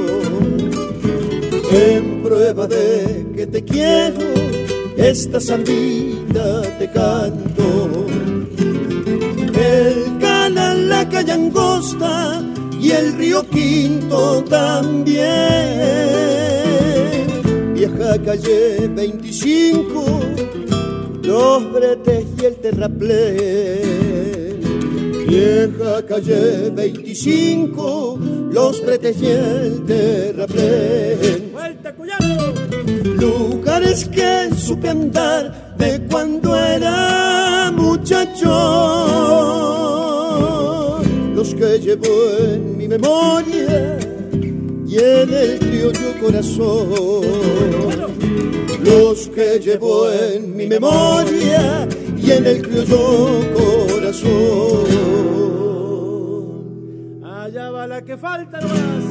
En 1.72 2.24
prueba 2.24 2.66
de 2.66 3.28
que 3.36 3.46
te 3.46 3.64
quiero, 3.64 4.26
esta 4.98 5.40
zambita 5.40 6.64
te 6.80 6.90
canto. 6.90 8.08
El 9.54 10.18
canal, 10.20 10.90
la 10.90 11.08
calle 11.08 11.32
angosta 11.32 12.42
y 12.82 12.90
el 12.90 13.14
río 13.14 13.48
Quinto 13.48 14.44
también 14.46 16.08
vieja 18.08 18.24
calle 18.24 18.88
25, 18.88 20.06
los 21.24 21.74
bretes 21.74 22.26
y 22.42 22.46
el 22.46 22.56
terraplén. 22.56 24.62
Vieja 25.28 26.06
calle 26.08 26.70
25, 26.70 28.20
los 28.52 28.86
bretes 28.86 29.22
y 29.22 29.28
el 29.28 29.84
terraplén. 29.86 31.52
¡Vuelta, 31.52 31.94
Lugares 33.20 34.08
que 34.08 34.52
supe 34.56 34.88
andar 34.90 35.76
de 35.78 36.02
cuando 36.10 36.56
era 36.56 37.74
muchacho, 37.76 38.48
los 41.36 41.54
que 41.56 41.80
llevo 41.80 42.08
en 42.40 42.78
mi 42.78 42.88
memoria 42.88 44.07
en 44.98 45.34
el 45.34 45.60
criollo 45.60 46.20
corazón. 46.20 47.22
Los 48.84 49.28
que 49.30 49.60
llevo 49.60 50.10
en 50.12 50.56
mi 50.56 50.68
memoria 50.68 51.88
y 52.18 52.32
en 52.32 52.46
el 52.46 52.62
criollo 52.62 53.42
corazón. 53.54 54.88
Allá 57.24 57.70
va 57.72 57.88
la 57.88 58.04
que 58.04 58.18
falta 58.18 58.60
nomás. 58.60 59.04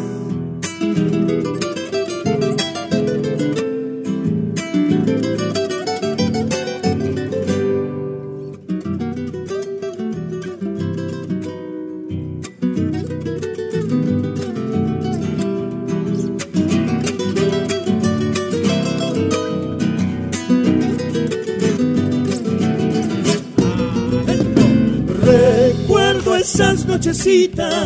Esas 27.07 27.19
nochecitas 27.19 27.85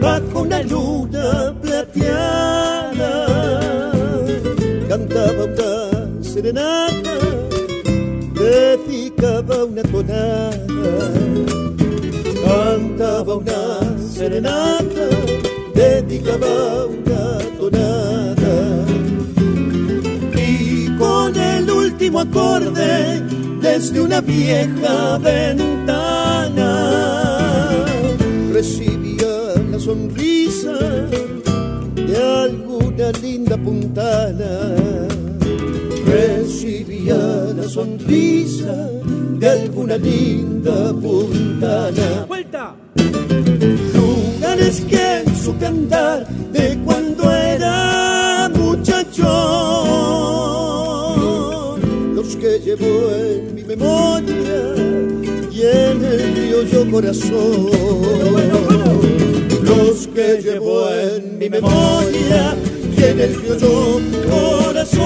bajo 0.00 0.42
una 0.42 0.62
luna 0.62 1.54
plateada. 1.60 3.26
Cantaba 4.88 5.44
una 5.44 6.22
serenata, 6.22 7.18
dedicaba 8.34 9.64
una 9.64 9.82
tonada, 9.82 11.12
cantaba 12.46 13.36
una 13.36 13.98
serenata, 14.14 15.08
dedicaba 15.74 16.86
una 16.86 17.38
tonada. 17.58 18.84
Y 20.34 20.96
con 20.96 21.36
el 21.36 21.70
último 21.70 22.20
acorde 22.20 23.22
desde 23.60 24.00
una 24.00 24.20
vieja 24.20 25.18
ventana 25.18 26.47
de 31.94 32.16
alguna 32.16 33.12
linda 33.22 33.56
puntana. 33.56 34.76
Recibía 36.06 37.16
la 37.56 37.68
sonrisa 37.68 38.74
de 39.38 39.48
alguna 39.48 39.96
linda 39.96 40.92
puntana. 40.94 42.26
¡Vuelta! 42.26 42.74
Lugares 43.94 44.80
que 44.82 45.24
supe 45.42 45.66
andar 45.66 46.26
de 46.52 46.78
cuando 46.84 47.30
era 47.30 48.50
muchacho. 48.54 49.28
Los 52.14 52.36
que 52.36 52.58
llevo 52.60 53.10
en 53.14 53.54
mi 53.54 53.62
memoria 53.64 54.74
y 55.52 55.62
en 55.62 56.04
el 56.04 56.34
criollo 56.34 56.90
corazón. 56.90 58.67
Que 60.18 60.42
llevo 60.42 60.90
en 60.90 61.38
mi 61.38 61.48
memoria 61.48 62.56
y 62.96 63.04
en 63.04 63.20
el 63.20 63.36
criollo 63.36 64.00
corazón. 64.28 64.98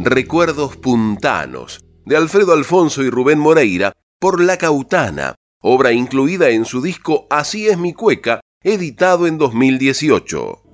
Recuerdos 0.00 0.76
puntanos 0.78 1.78
de 2.06 2.16
Alfredo 2.16 2.54
Alfonso 2.54 3.04
y 3.04 3.10
Rubén 3.10 3.38
Moreira 3.38 3.92
por 4.18 4.40
La 4.42 4.56
Cautana, 4.56 5.36
obra 5.62 5.92
incluida 5.92 6.50
en 6.50 6.64
su 6.64 6.82
disco 6.82 7.28
Así 7.30 7.68
es 7.68 7.78
mi 7.78 7.92
cueca, 7.92 8.40
editado 8.64 9.28
en 9.28 9.38
2018. 9.38 10.69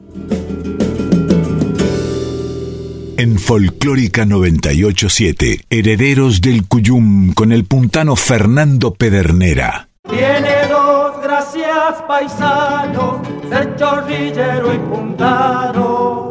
En 3.18 3.38
Folclórica 3.38 4.26
987, 4.26 5.64
Herederos 5.70 6.42
del 6.42 6.66
Cuyum 6.66 7.32
con 7.32 7.50
el 7.50 7.64
puntano 7.64 8.14
Fernando 8.14 8.92
Pedernera. 8.92 9.88
Tiene 10.06 10.66
dos 10.68 11.22
gracias 11.22 12.02
paisanos, 12.06 13.26
ser 13.48 13.74
chorrillero 13.76 14.74
y 14.74 14.78
puntano. 14.78 16.25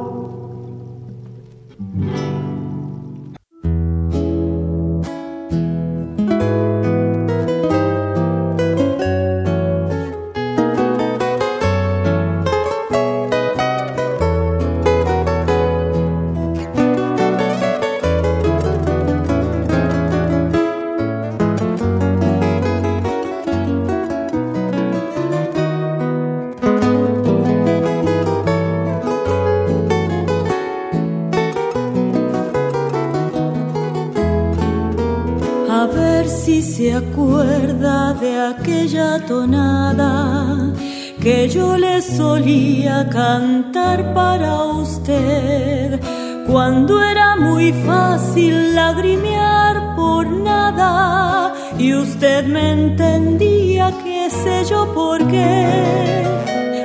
Tonada 39.28 40.72
que 41.20 41.50
yo 41.50 41.76
le 41.76 42.04
solía 42.04 43.10
cantar 43.10 44.14
para 44.14 44.64
usted 44.64 46.00
cuando 46.48 47.02
era 47.02 47.36
muy 47.36 47.74
fácil 47.74 48.76
lagrimear 48.76 49.96
por 49.96 50.28
nada 50.28 51.52
y 51.80 51.96
usted 51.96 52.46
me 52.46 52.74
entendía, 52.74 53.92
qué 54.04 54.30
sé 54.30 54.66
yo 54.70 54.94
por 54.94 55.28
qué. 55.30 56.24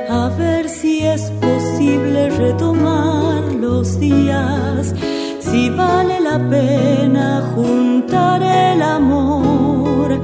A 0.09 0.29
ver 0.29 0.69
si 0.69 1.05
es 1.05 1.29
posible 1.39 2.31
retomar 2.31 3.43
los 3.59 3.99
días, 3.99 4.95
si 5.39 5.69
vale 5.69 6.19
la 6.19 6.39
pena 6.49 7.43
juntar 7.53 8.41
el 8.41 8.81
amor 8.81 10.19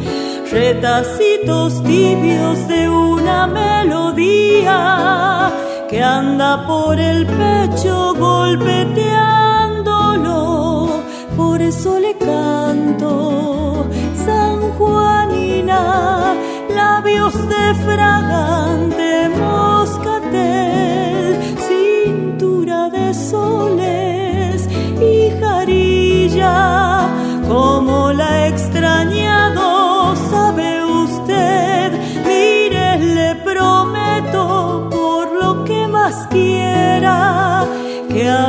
retacitos 0.51 1.81
tibios 1.83 2.67
de 2.67 2.89
una 2.89 3.47
melodía 3.47 5.49
que 5.89 6.03
anda 6.03 6.67
por 6.67 6.99
el 6.99 7.25
pecho 7.25 8.13
golpeteándolo, 8.15 10.89
por 11.35 11.59
eso 11.61 11.99
le 11.99 12.15
canto 12.17 13.87
San 14.25 14.59
Juanina, 14.77 16.35
labios 16.75 17.33
de 17.47 17.73
fragante 17.85 19.29
moscatel, 19.29 21.37
cintura 21.67 22.89
de 22.89 23.13
soles 23.13 24.06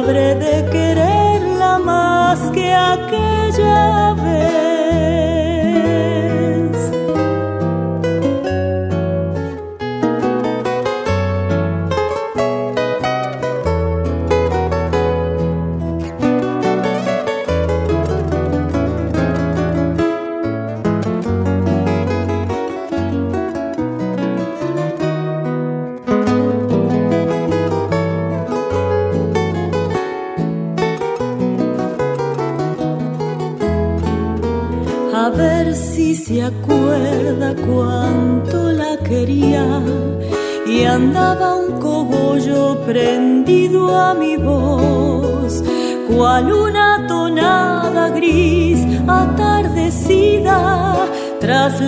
habré 0.09 0.35
de 0.37 0.65
quererla 0.71 1.79
más 1.79 2.41
que 2.53 2.73
aquella 2.73 3.98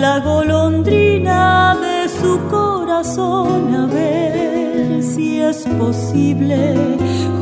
la 0.01 0.17
golondrina 0.19 1.77
de 1.79 2.09
su 2.09 2.39
corazón 2.49 3.75
a 3.75 3.85
ver 3.85 5.03
si 5.03 5.39
es 5.39 5.57
posible 5.77 6.57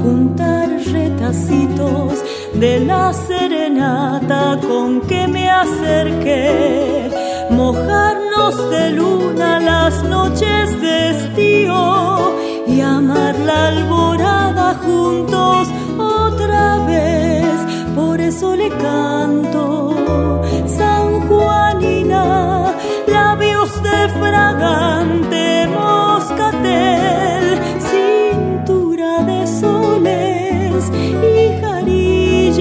juntar 0.01 0.67
retacitos 0.91 2.21
de 2.55 2.81
la 2.81 3.13
serenata 3.13 4.59
con 4.67 4.99
que 5.07 5.25
me 5.29 5.49
acerqué 5.49 7.09
mojarnos 7.51 8.69
de 8.69 8.89
luna 8.91 9.61
las 9.61 10.03
noches 10.03 10.81
de 10.81 11.11
estío 11.11 12.35
y 12.67 12.81
amar 12.81 13.39
la 13.39 13.67
alborada 13.67 14.73
juntos 14.85 15.69
otra 15.97 16.85
vez. 16.87 17.55
Por 17.95 18.19
eso 18.19 18.53
le 18.57 18.69
canto 18.69 19.18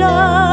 love. 0.08 0.47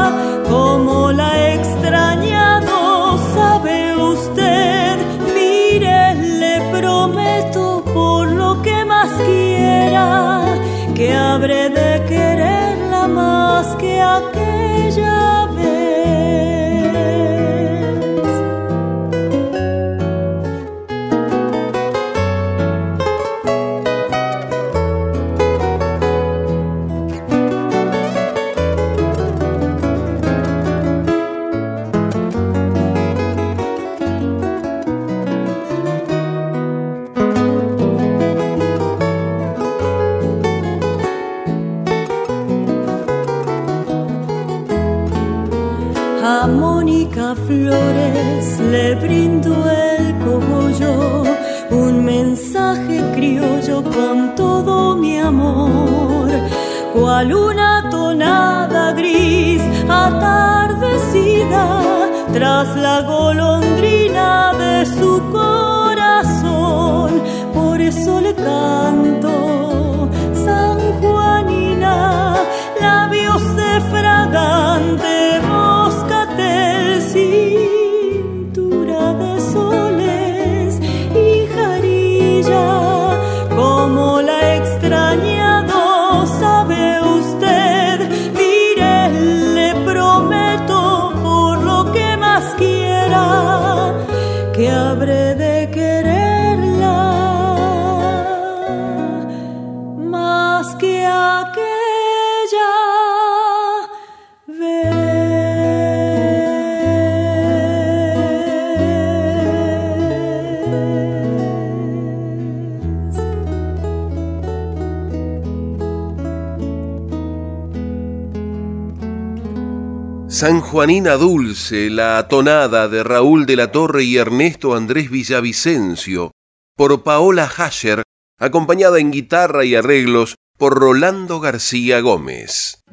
San 120.38 120.60
Juanina 120.60 121.14
Dulce, 121.14 121.88
la 121.88 122.28
tonada 122.28 122.88
de 122.88 123.02
Raúl 123.02 123.46
de 123.46 123.56
la 123.56 123.72
Torre 123.72 124.04
y 124.04 124.18
Ernesto 124.18 124.74
Andrés 124.74 125.10
Villavicencio, 125.10 126.32
por 126.76 127.02
Paola 127.02 127.50
Hasher, 127.56 128.02
acompañada 128.38 128.98
en 128.98 129.12
guitarra 129.12 129.64
y 129.64 129.74
arreglos 129.74 130.34
por 130.58 130.74
Rolando 130.74 131.40
García 131.40 132.02
Gómez. 132.02 132.84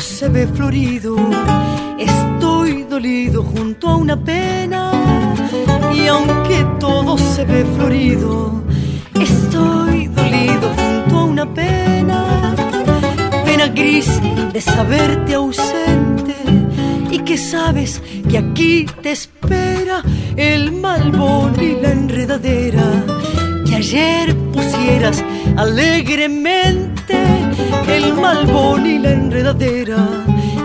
Se 0.00 0.28
ve 0.28 0.46
florido, 0.46 1.16
estoy 1.98 2.82
dolido 2.84 3.42
junto 3.42 3.88
a 3.88 3.96
una 3.96 4.16
pena. 4.16 4.92
Y 5.94 6.06
aunque 6.06 6.66
todo 6.78 7.16
se 7.16 7.44
ve 7.44 7.64
florido, 7.76 8.62
estoy 9.14 10.08
dolido 10.08 10.68
junto 10.76 11.18
a 11.18 11.24
una 11.24 11.54
pena. 11.54 12.54
Pena 13.44 13.68
gris 13.68 14.20
de 14.52 14.60
saberte 14.60 15.34
ausente. 15.34 16.34
Y 17.10 17.20
que 17.20 17.38
sabes 17.38 18.02
que 18.28 18.38
aquí 18.38 18.86
te 19.02 19.12
espera 19.12 20.02
el 20.36 20.72
malbón 20.72 21.54
y 21.60 21.80
la 21.80 21.92
enredadera. 21.92 22.84
Que 23.64 23.76
ayer 23.76 24.36
pusieras 24.52 25.24
alegremente 25.56 26.95
el 27.88 28.14
malbón 28.14 28.86
y 28.86 28.98
la 28.98 29.12
enredadera 29.12 30.08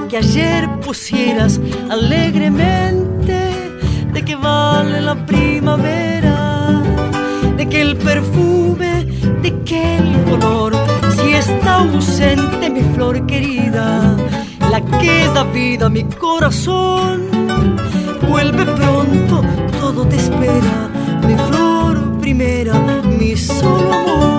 que 0.09 0.17
ayer 0.17 0.69
pusieras 0.85 1.59
alegremente 1.89 3.39
de 4.13 4.25
que 4.25 4.35
vale 4.35 5.01
la 5.01 5.15
primavera 5.25 6.81
de 7.57 7.67
que 7.67 7.81
el 7.81 7.95
perfume 7.97 9.05
de 9.41 9.51
que 9.63 9.97
el 9.97 10.23
color 10.23 10.73
si 11.21 11.33
está 11.33 11.79
ausente 11.79 12.69
mi 12.69 12.81
flor 12.93 13.25
querida, 13.25 14.15
la 14.71 14.81
que 14.99 15.27
da 15.33 15.43
vida 15.43 15.85
a 15.87 15.89
mi 15.89 16.03
corazón. 16.03 17.27
Vuelve 18.29 18.65
pronto, 18.65 19.41
todo 19.79 20.07
te 20.07 20.15
espera, 20.15 20.89
mi 21.27 21.35
flor 21.47 22.19
primera, 22.19 22.73
mi 23.19 23.35
solo 23.35 23.93
amor. 23.93 24.30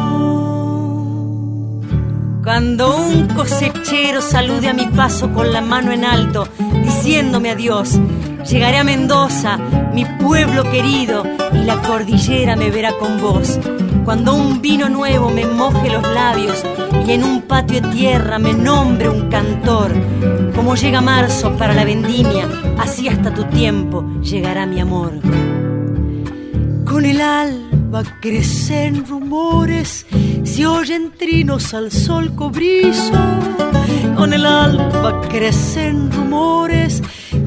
Cuando 2.53 2.98
un 2.98 3.28
cosechero 3.28 4.20
salude 4.20 4.68
a 4.68 4.74
mi 4.74 4.86
paso 4.86 5.32
con 5.32 5.55
la 5.55 5.62
mano 5.62 5.90
en 5.90 6.05
alto, 6.05 6.46
diciéndome 6.84 7.48
adiós, 7.50 7.98
llegaré 8.46 8.76
a 8.76 8.84
Mendoza, 8.84 9.57
mi 9.94 10.05
pueblo 10.05 10.62
querido, 10.70 11.24
y 11.55 11.64
la 11.64 11.80
cordillera 11.80 12.55
me 12.55 12.70
verá 12.70 12.92
con 12.98 13.22
vos. 13.22 13.59
Cuando 14.05 14.34
un 14.34 14.61
vino 14.61 14.90
nuevo 14.90 15.30
me 15.30 15.46
moje 15.46 15.88
los 15.88 16.03
labios 16.03 16.62
y 17.07 17.12
en 17.12 17.24
un 17.24 17.40
patio 17.40 17.80
de 17.80 17.88
tierra 17.88 18.38
me 18.38 18.53
nombre 18.53 19.09
un 19.09 19.30
cantor, 19.30 19.90
como 20.55 20.74
llega 20.74 21.00
marzo 21.00 21.57
para 21.57 21.72
la 21.72 21.86
vendimia, 21.86 22.46
así 22.76 23.09
hasta 23.09 23.32
tu 23.32 23.44
tiempo 23.44 24.05
llegará 24.20 24.66
mi 24.66 24.78
amor. 24.78 25.12
Con 26.84 27.07
el 27.07 27.18
crecen 28.20 29.05
rumores, 29.07 30.07
se 30.45 30.66
oyen 30.66 31.12
trinos 31.18 31.74
al 31.74 31.93
sol 31.93 32.34
cobrizo. 32.34 33.12
Con 34.16 34.32
el 34.32 34.47
alba 34.47 35.20
crecen 35.28 36.11
rumores, 36.11 37.03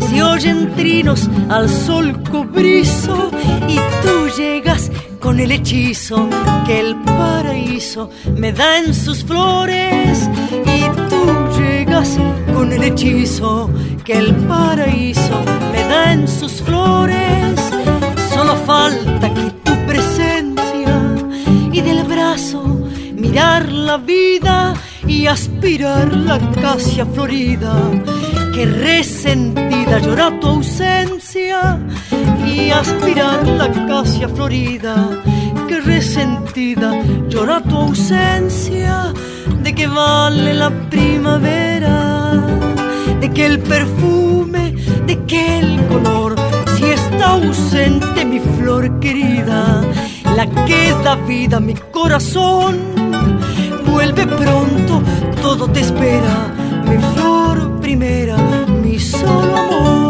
se 0.07 0.23
oyen 0.23 0.71
trinos 0.75 1.29
al 1.49 1.67
sol 1.69 2.21
cobrizo. 2.29 3.31
Y 3.67 3.77
tú 4.03 4.29
llegas 4.37 4.91
con 5.19 5.39
el 5.39 5.51
hechizo 5.51 6.29
que 6.65 6.79
el 6.79 6.95
paraíso 7.03 8.09
me 8.37 8.51
da 8.51 8.79
en 8.79 8.93
sus 8.93 9.23
flores. 9.23 10.29
Y 10.51 10.81
tú 11.09 11.59
llegas 11.59 12.17
con 12.53 12.71
el 12.71 12.83
hechizo 12.83 13.69
que 14.03 14.13
el 14.13 14.35
paraíso 14.47 15.43
me 15.71 15.79
da 15.85 16.13
en 16.13 16.27
sus 16.27 16.61
flores. 16.61 17.59
Solo 18.33 18.55
falta 18.57 19.33
que 19.33 19.54
mirar 22.35 23.71
la 23.71 23.97
vida 23.97 24.73
y 25.07 25.27
aspirar 25.27 26.13
la 26.13 26.35
acacia 26.35 27.05
florida. 27.05 27.73
Que 28.53 28.65
resentida 28.65 29.99
llora 29.99 30.37
tu 30.39 30.47
ausencia 30.47 31.79
y 32.45 32.71
aspirar 32.71 33.47
la 33.47 33.65
acacia 33.65 34.27
florida. 34.27 34.95
Que 35.67 35.79
resentida 35.79 37.01
llora 37.29 37.61
tu 37.61 37.75
ausencia. 37.77 39.13
De 39.63 39.73
que 39.73 39.87
vale 39.87 40.53
la 40.53 40.69
primavera, 40.89 42.45
de 43.21 43.31
que 43.31 43.45
el 43.45 43.59
perfume, 43.59 44.75
de 45.07 45.23
que 45.25 45.59
el 45.59 45.85
color 45.87 46.35
si 46.75 46.83
está 46.83 47.31
ausente 47.31 48.25
mi 48.25 48.39
flor 48.39 48.99
querida, 48.99 49.81
la 50.35 50.45
que 50.65 50.91
da 51.03 51.15
vida 51.15 51.59
mi 51.59 51.73
corazón. 51.91 52.77
Vuelve 53.85 54.27
pronto, 54.27 55.01
todo 55.41 55.69
te 55.71 55.79
espera, 55.79 56.53
mi 56.87 56.97
flor 57.13 57.79
primera, 57.79 58.37
mi 58.83 58.99
solo 58.99 59.57
amor. 59.57 60.05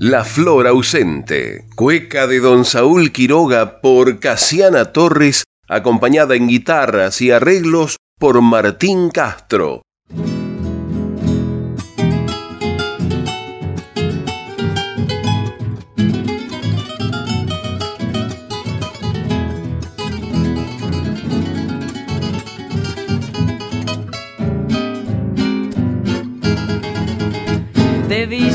La 0.00 0.24
flor 0.24 0.68
ausente, 0.68 1.64
cueca 1.74 2.28
de 2.28 2.38
don 2.38 2.64
Saúl 2.64 3.10
Quiroga 3.10 3.80
por 3.80 4.20
Casiana 4.20 4.92
Torres, 4.92 5.44
acompañada 5.68 6.36
en 6.36 6.46
guitarras 6.46 7.20
y 7.20 7.32
arreglos 7.32 7.96
por 8.18 8.40
Martín 8.40 9.10
Castro. 9.10 9.82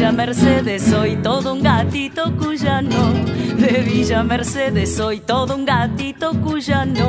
Villa 0.04 0.12
Mercedes 0.12 0.84
soy 0.84 1.16
todo 1.16 1.54
un 1.54 1.64
gatito 1.64 2.36
cuyano. 2.36 3.14
De 3.56 3.84
Villa 3.86 4.22
Mercedes 4.22 4.98
soy 4.98 5.22
todo 5.22 5.56
un 5.56 5.64
gatito 5.64 6.34
cuyano. 6.42 7.08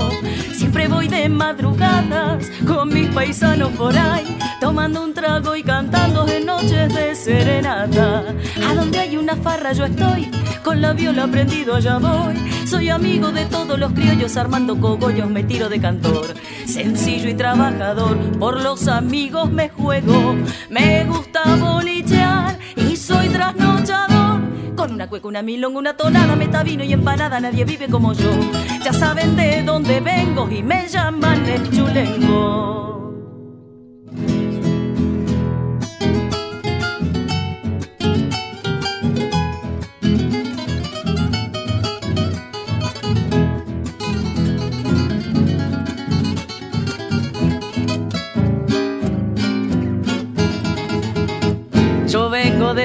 Siempre 0.53 0.87
voy 0.87 1.09
de 1.09 1.29
madrugadas 1.29 2.49
con 2.65 2.91
mis 2.91 3.09
paisanos 3.09 3.71
por 3.71 3.99
ahí, 3.99 4.39
tomando 4.61 5.03
un 5.03 5.13
trago 5.13 5.57
y 5.57 5.65
cantando 5.65 6.25
en 6.29 6.47
noches 6.47 6.95
de 6.95 7.17
serenata. 7.17 8.27
A 8.65 8.75
donde 8.75 9.01
hay 9.01 9.17
una 9.17 9.35
farra 9.35 9.73
yo 9.73 9.87
estoy, 9.87 10.31
con 10.63 10.81
la 10.81 10.93
viola 10.93 11.27
prendido 11.27 11.75
allá 11.75 11.99
voy. 11.99 12.37
Soy 12.65 12.91
amigo 12.91 13.33
de 13.33 13.45
todos 13.47 13.77
los 13.77 13.93
criollos, 13.93 14.37
armando 14.37 14.79
cogollos 14.81 15.29
me 15.29 15.43
tiro 15.43 15.69
de 15.69 15.81
cantor. 15.81 16.27
Sencillo 16.65 17.29
y 17.29 17.35
trabajador, 17.35 18.17
por 18.39 18.63
los 18.63 18.87
amigos 18.87 19.51
me 19.51 19.69
juego. 19.69 20.37
Me 20.71 21.05
gusta 21.05 21.57
bolichear 21.57 22.57
y 22.77 22.84
soy 22.97 23.29
trasnochador. 23.29 24.41
Con 24.77 24.93
una 24.93 25.09
cueca, 25.09 25.29
una 25.29 25.43
milonga, 25.43 25.79
una 25.79 25.97
tonada, 25.97 26.37
metavino 26.37 26.85
y 26.85 26.93
empanada, 26.93 27.41
nadie 27.41 27.65
vive 27.65 27.89
como 27.89 28.13
yo. 28.13 28.31
Ya 28.85 28.93
saben 28.93 29.37
de 29.37 29.63
dónde 29.63 30.01
vengo 30.01 30.51
y 30.51 30.63
me 30.63 30.89
llaman 30.89 31.47
el 31.47 31.71
chulengo. 31.71 32.85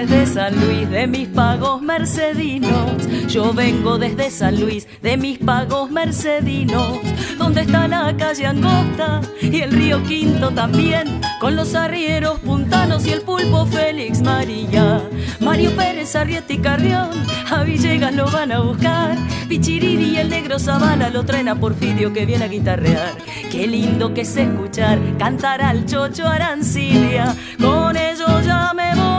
Desde 0.07 0.25
San 0.27 0.55
Luis 0.65 0.89
de 0.89 1.07
mis 1.07 1.27
pagos 1.27 1.81
mercedinos. 1.81 3.05
Yo 3.27 3.53
vengo 3.53 3.97
desde 3.97 4.31
San 4.31 4.57
Luis 4.57 4.87
de 5.01 5.17
mis 5.17 5.39
pagos 5.39 5.91
mercedinos. 5.91 6.99
Donde 7.37 7.61
está 7.61 7.85
la 7.89 8.15
calle 8.15 8.45
Angosta 8.45 9.19
y 9.41 9.59
el 9.59 9.71
río 9.71 10.01
Quinto 10.03 10.51
también. 10.51 11.19
Con 11.41 11.57
los 11.57 11.75
arrieros 11.75 12.39
puntanos 12.39 13.05
y 13.05 13.11
el 13.11 13.21
pulpo 13.23 13.65
Félix 13.65 14.21
María. 14.21 15.01
Mario 15.41 15.75
Pérez, 15.75 16.15
Arrieta 16.15 16.53
y 16.53 16.59
Carrión. 16.59 17.09
A 17.51 17.63
Villegas 17.63 18.13
lo 18.13 18.31
van 18.31 18.53
a 18.53 18.61
buscar. 18.61 19.17
Pichiriri 19.49 20.11
y 20.11 20.17
el 20.17 20.29
negro 20.29 20.59
Zavala 20.59 21.09
lo 21.09 21.25
traen 21.25 21.49
a 21.49 21.59
Porfidio 21.59 22.13
que 22.13 22.25
viene 22.25 22.45
a 22.45 22.47
guitarrear. 22.47 23.17
Qué 23.51 23.67
lindo 23.67 24.13
que 24.13 24.21
es 24.21 24.37
escuchar 24.37 24.97
cantar 25.17 25.61
al 25.61 25.85
chocho 25.85 26.25
Arancilia. 26.25 27.35
Con 27.59 27.97
ellos 27.97 28.45
ya 28.45 28.73
me 28.73 28.95
voy 28.95 29.18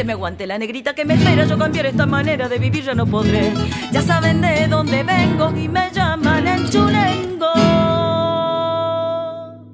que 0.00 0.04
me 0.04 0.14
aguante 0.14 0.46
la 0.46 0.56
negrita 0.56 0.94
que 0.94 1.04
me 1.04 1.12
espera, 1.12 1.44
yo 1.44 1.58
cambiar 1.58 1.84
esta 1.84 2.06
manera 2.06 2.48
de 2.48 2.58
vivir 2.58 2.82
ya 2.82 2.94
no 2.94 3.06
podré. 3.06 3.52
Ya 3.92 4.00
saben 4.00 4.40
de 4.40 4.66
dónde 4.66 5.02
vengo 5.02 5.54
y 5.54 5.68
me 5.68 5.90
llaman 5.92 6.48
el 6.48 6.70
chulengo. 6.70 7.52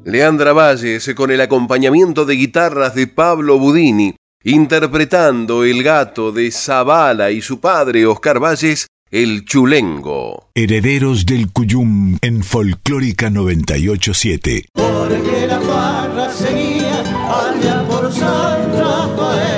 Leandra 0.04 0.52
Valles 0.52 1.14
con 1.14 1.30
el 1.30 1.40
acompañamiento 1.40 2.24
de 2.24 2.34
guitarras 2.34 2.96
de 2.96 3.06
Pablo 3.06 3.60
Budini, 3.60 4.16
interpretando 4.42 5.62
el 5.62 5.84
gato 5.84 6.32
de 6.32 6.50
Zavala 6.50 7.30
y 7.30 7.40
su 7.40 7.60
padre 7.60 8.04
Oscar 8.04 8.40
Valles, 8.40 8.88
el 9.12 9.44
chulengo. 9.44 10.50
Herederos 10.56 11.24
del 11.24 11.52
Cuyum 11.52 12.18
en 12.20 12.42
Folclórica 12.42 13.30
987. 13.30 14.64
Porque 14.72 15.46
la 15.46 15.60
farra 15.60 16.28
seguía 16.32 16.98
allá 17.30 17.84
por 17.88 18.12
San 18.12 18.72
Rafael. 18.72 19.55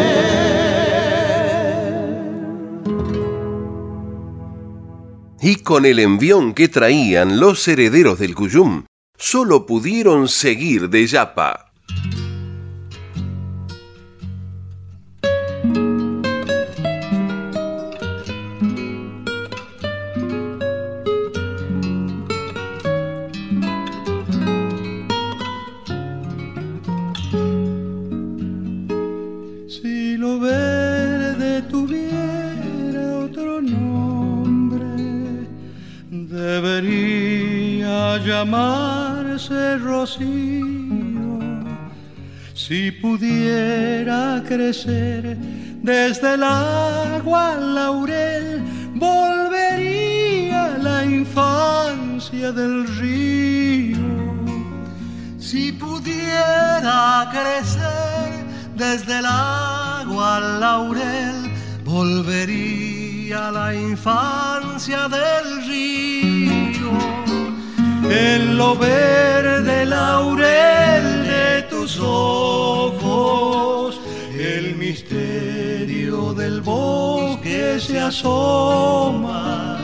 Y 5.41 5.57
con 5.57 5.87
el 5.87 6.01
envión 6.01 6.53
que 6.53 6.69
traían 6.69 7.39
los 7.39 7.69
herederos 7.69 8.19
del 8.19 8.35
Cuyum, 8.35 8.87
solo 9.17 9.67
pudieron 9.67 10.27
seguir 10.29 10.89
de 10.89 11.07
Yapa. 11.07 11.68
Llamarse 38.39 39.79
Rocío. 39.79 41.41
Si 42.55 42.93
pudiera 42.93 44.43
crecer 44.47 45.37
desde 45.83 46.35
el 46.35 46.43
agua 46.45 47.55
al 47.55 47.75
laurel, 47.75 48.63
volvería 48.95 50.79
la 50.79 51.05
infancia 51.05 52.53
del 52.53 52.87
río. 53.01 53.99
Si 55.39 55.73
pudiera 55.73 57.29
crecer 57.33 58.31
desde 58.77 59.19
el 59.19 59.27
agua 59.27 60.37
al 60.37 60.61
laurel, 60.61 61.37
volvería 61.85 63.51
la 63.51 63.75
infancia 63.75 65.09
del 65.09 65.67
río. 65.67 67.28
En 68.11 68.57
lo 68.57 68.75
verde 68.75 69.85
laurel 69.85 71.27
de 71.27 71.63
tus 71.69 72.01
ojos, 72.01 74.01
el 74.39 74.77
misterio 74.77 76.33
del 76.33 76.63
bosque 76.63 77.79
se 77.79 78.01
asoma 78.01 79.79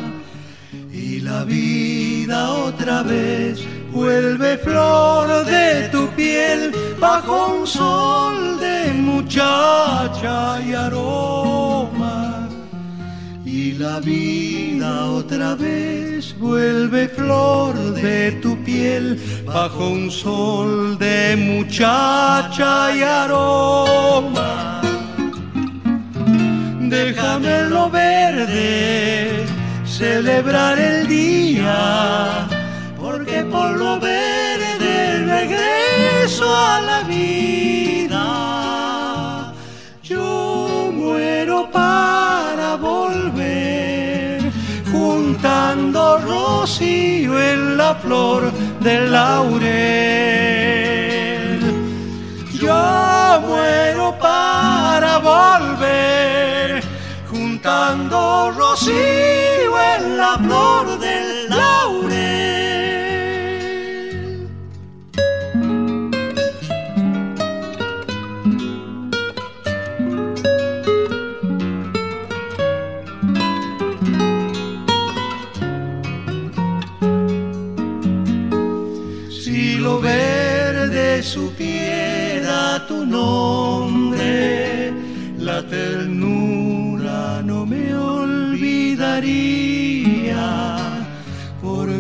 y 0.90 1.20
la 1.20 1.44
vida 1.44 2.50
otra 2.50 3.02
vez 3.02 3.62
vuelve 3.92 4.56
flor 4.58 5.44
de 5.44 5.88
tu 5.90 6.08
piel 6.16 6.72
bajo 6.98 7.58
un 7.58 7.66
sol 7.66 8.58
de 8.58 8.90
muchacha 8.94 10.62
y 10.62 10.72
aroma. 10.72 12.23
La 13.78 13.98
vida 13.98 15.06
otra 15.06 15.56
vez 15.56 16.38
vuelve 16.38 17.08
flor 17.08 17.74
de 17.94 18.30
tu 18.40 18.56
piel 18.62 19.20
bajo 19.44 19.88
un 19.88 20.12
sol 20.12 20.96
de 20.96 21.34
muchacha 21.36 22.94
y 22.94 23.02
aroma. 23.02 24.80
Déjame 26.78 27.62
lo 27.68 27.90
verde 27.90 29.44
celebrar 29.84 30.78
el 30.78 31.08
día 31.08 32.46
porque 33.00 33.42
por 33.42 33.76
lo 33.76 33.98
verde 33.98 35.24
regreso 35.24 36.44
a 36.54 36.80
la 36.80 37.02
vida. 37.02 38.24
Yo 40.04 40.90
muero 40.92 41.68
para 41.72 41.93
juntando 45.74 46.18
rocío 46.18 47.40
en 47.40 47.76
la 47.76 47.96
flor 47.96 48.52
del 48.78 49.10
laurel. 49.10 49.64
Yo 52.52 53.40
muero 53.48 54.16
para 54.20 55.18
volver, 55.18 56.80
juntando 57.28 58.52
rocío 58.56 59.72
en 59.96 60.16
la 60.16 60.38
flor 60.38 60.96
del 61.00 61.23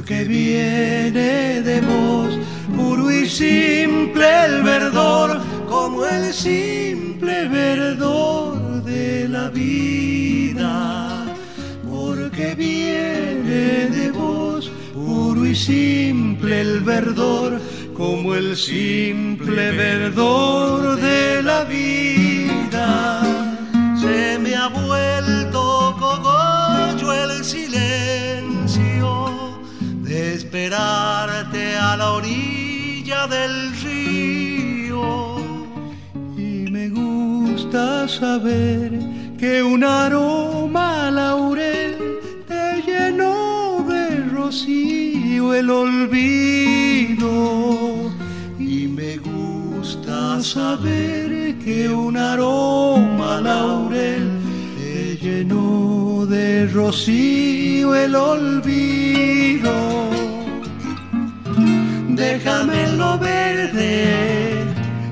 porque 0.04 0.24
viene 0.24 1.62
de 1.62 1.80
vos 1.80 2.38
puro 2.76 3.10
y 3.10 3.26
simple 3.26 4.26
el 4.44 4.62
verdor, 4.62 5.40
como 5.66 6.04
el 6.04 6.34
simple 6.34 7.48
verdor 7.48 8.82
de 8.84 9.26
la 9.28 9.48
vida, 9.48 11.24
porque 11.88 12.54
viene 12.54 13.88
de 13.88 14.10
vos 14.10 14.70
puro 14.92 15.46
y 15.46 15.54
simple 15.54 16.60
el 16.60 16.80
verdor, 16.80 17.58
como 17.94 18.34
el 18.34 18.58
simple 18.58 19.70
verdor 19.72 20.96
de 21.00 21.42
la 21.42 21.64
vida. 21.64 23.23
Esperarte 30.64 31.76
a 31.76 31.94
la 31.96 32.12
orilla 32.12 33.26
del 33.26 33.76
río. 33.82 35.36
Y 36.36 36.70
me 36.70 36.88
gusta 36.88 38.08
saber 38.08 38.98
que 39.38 39.62
un 39.62 39.84
aroma 39.84 41.10
laurel 41.10 42.18
te 42.48 42.82
llenó 42.82 43.84
de 43.86 44.24
rocío 44.32 45.52
el 45.52 45.68
olvido. 45.68 47.30
Y 48.58 48.88
me 48.88 49.18
gusta 49.18 50.42
saber 50.42 51.58
que 51.58 51.90
un 51.90 52.16
aroma 52.16 53.42
laurel 53.42 54.30
te 54.78 55.18
llenó 55.18 56.24
de 56.26 56.66
rocío 56.68 57.94
el 57.94 58.14
olvido. 58.14 60.13
Déjame 62.16 62.86
lo 62.92 63.18
verde 63.18 64.64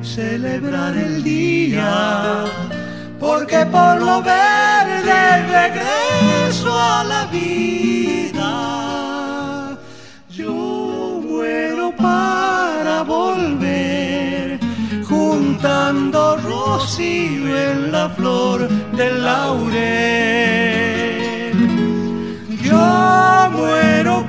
celebrar 0.02 0.96
el 0.96 1.24
día, 1.24 2.44
porque 3.18 3.66
por 3.66 4.00
lo 4.00 4.22
verde 4.22 5.42
regreso 5.58 6.72
a 6.72 7.02
la 7.02 7.26
vida. 7.26 8.50
Yo 10.30 11.20
muero 11.26 11.92
para 11.96 13.02
volver, 13.02 14.60
juntando 15.08 16.36
rocío 16.36 17.72
en 17.72 17.90
la 17.90 18.08
flor 18.10 18.68
del 18.96 19.24
laurel. 19.24 20.32
Yo 22.62 23.50
muero 23.50 24.21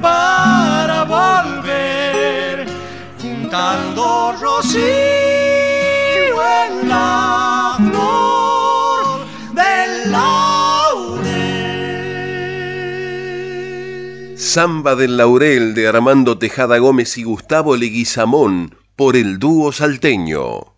rocío 4.39 4.81
en 6.65 6.89
la 6.89 7.75
flor 7.77 9.27
del 9.53 10.11
laurel. 10.11 11.53
Samba 14.35 14.95
del 14.95 15.17
Laurel 15.17 15.75
de 15.75 15.87
Armando 15.87 16.39
Tejada 16.39 16.79
Gómez 16.79 17.17
y 17.19 17.23
Gustavo 17.23 17.75
Leguizamón 17.75 18.75
por 18.95 19.15
el 19.15 19.37
dúo 19.37 19.71
salteño. 19.71 20.72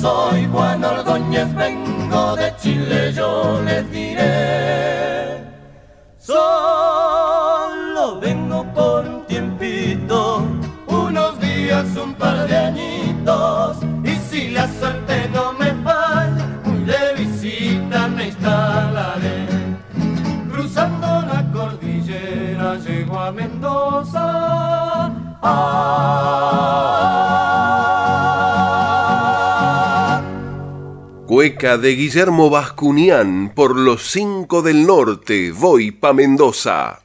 Soy 0.00 0.46
Juan 0.46 0.84
Ordóñez, 0.84 1.52
vengo 1.54 2.36
de 2.36 2.54
Chile, 2.56 3.12
yo 3.12 3.60
les 3.64 3.90
diré. 3.90 5.42
Solo 6.18 8.20
vengo 8.20 8.64
por 8.74 9.06
un 9.06 9.26
tiempito, 9.26 10.44
unos 10.86 11.40
días, 11.40 11.86
un 11.96 12.14
par 12.14 12.46
de 12.46 12.56
añitos. 12.56 13.78
Y 14.04 14.14
si 14.30 14.50
la 14.50 14.67
Cueca 31.48 31.78
de 31.78 31.94
Guillermo 31.94 32.50
Bascunián 32.50 33.52
por 33.54 33.74
los 33.74 34.10
cinco 34.10 34.60
del 34.60 34.86
norte, 34.86 35.50
voy 35.50 35.92
pa' 35.92 36.12
Mendoza. 36.12 37.00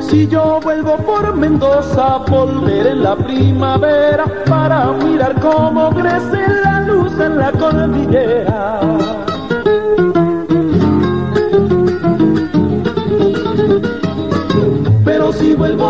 Si 0.00 0.26
yo 0.26 0.58
vuelvo 0.60 0.96
por 0.96 1.36
Mendoza, 1.36 2.18
volveré 2.28 2.90
en 2.90 3.02
la 3.04 3.14
primavera 3.14 4.24
para 4.46 4.90
mirar 4.90 5.40
cómo 5.40 5.94
crece 5.94 6.48
la 6.64 6.80
luz 6.80 7.12
en 7.20 7.38
la 7.38 7.52
cordillera. 7.52 9.25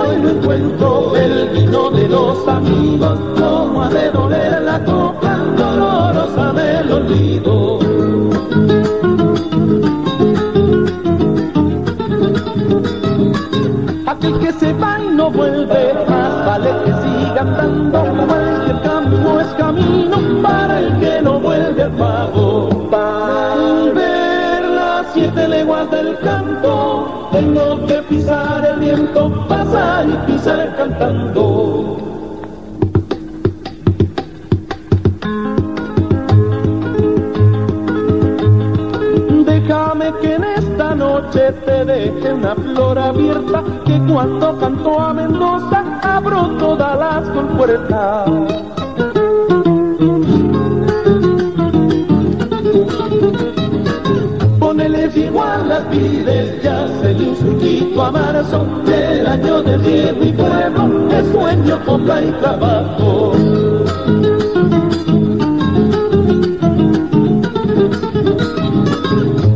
Si 0.07 0.13
vuelvo 0.13 0.13
y 0.13 0.23
no 0.23 0.31
encuentro 0.31 1.17
el 1.17 1.49
vino 1.51 1.91
de 1.91 2.09
los 2.09 2.49
amigos, 2.49 3.19
¿cómo 3.39 3.83
ha 3.83 3.89
de 3.89 4.11
doler 4.11 4.63
la 4.63 4.85
copa 4.85 5.37
dolorosa 5.57 6.53
del 6.53 6.93
olvido? 6.93 7.79
Aquel 14.07 14.39
que 14.39 14.53
se 14.53 14.73
va 14.75 14.99
y 15.01 15.15
no 15.15 15.31
vuelve, 15.31 15.95
más 16.09 16.47
vale 16.47 16.71
que 16.85 16.93
siga 16.93 17.41
andando, 17.41 18.27
cualquier 18.27 18.83
camino 18.83 19.41
es 19.41 19.49
camino 19.55 20.43
para 20.43 20.79
el 20.81 21.01
que 21.01 21.23
no 21.23 21.41
vuelve 21.41 21.83
al 21.83 21.91
siete 25.17 25.49
leguas 25.49 25.91
del 25.91 26.19
canto, 26.19 27.29
tengo 27.33 27.87
que 27.87 28.03
pisar 28.03 28.63
el 28.67 28.81
viento, 28.81 29.47
pasar 29.49 30.07
y 30.07 30.31
pisar 30.31 30.77
cantando. 30.77 31.97
Déjame 39.47 40.13
que 40.21 40.35
en 40.35 40.45
esta 40.45 40.95
noche 40.95 41.53
te 41.65 41.85
deje 41.87 42.35
una 42.35 42.55
flor 42.55 42.99
abierta, 42.99 43.65
que 43.87 43.99
cuando 44.13 44.59
canto 44.59 45.01
a 45.01 45.15
Mendoza 45.15 45.83
abro 46.03 46.43
todas 46.59 46.99
las 46.99 47.29
compuertas. 47.31 48.66
Ponele 54.77 55.11
igual 55.17 55.71
las 55.71 55.85
pides, 55.85 56.63
ya 56.63 56.87
se 57.01 57.15
dio 57.15 57.31
un 57.31 57.99
a 57.99 58.11
marzo, 58.11 58.67
del 58.85 59.27
año 59.27 59.63
de 59.63 60.15
y 60.21 60.33
pueblo, 60.33 61.09
es 61.11 61.27
sueño, 61.33 61.83
compra 61.87 62.21
y 62.21 62.31
trabajo. 62.33 63.33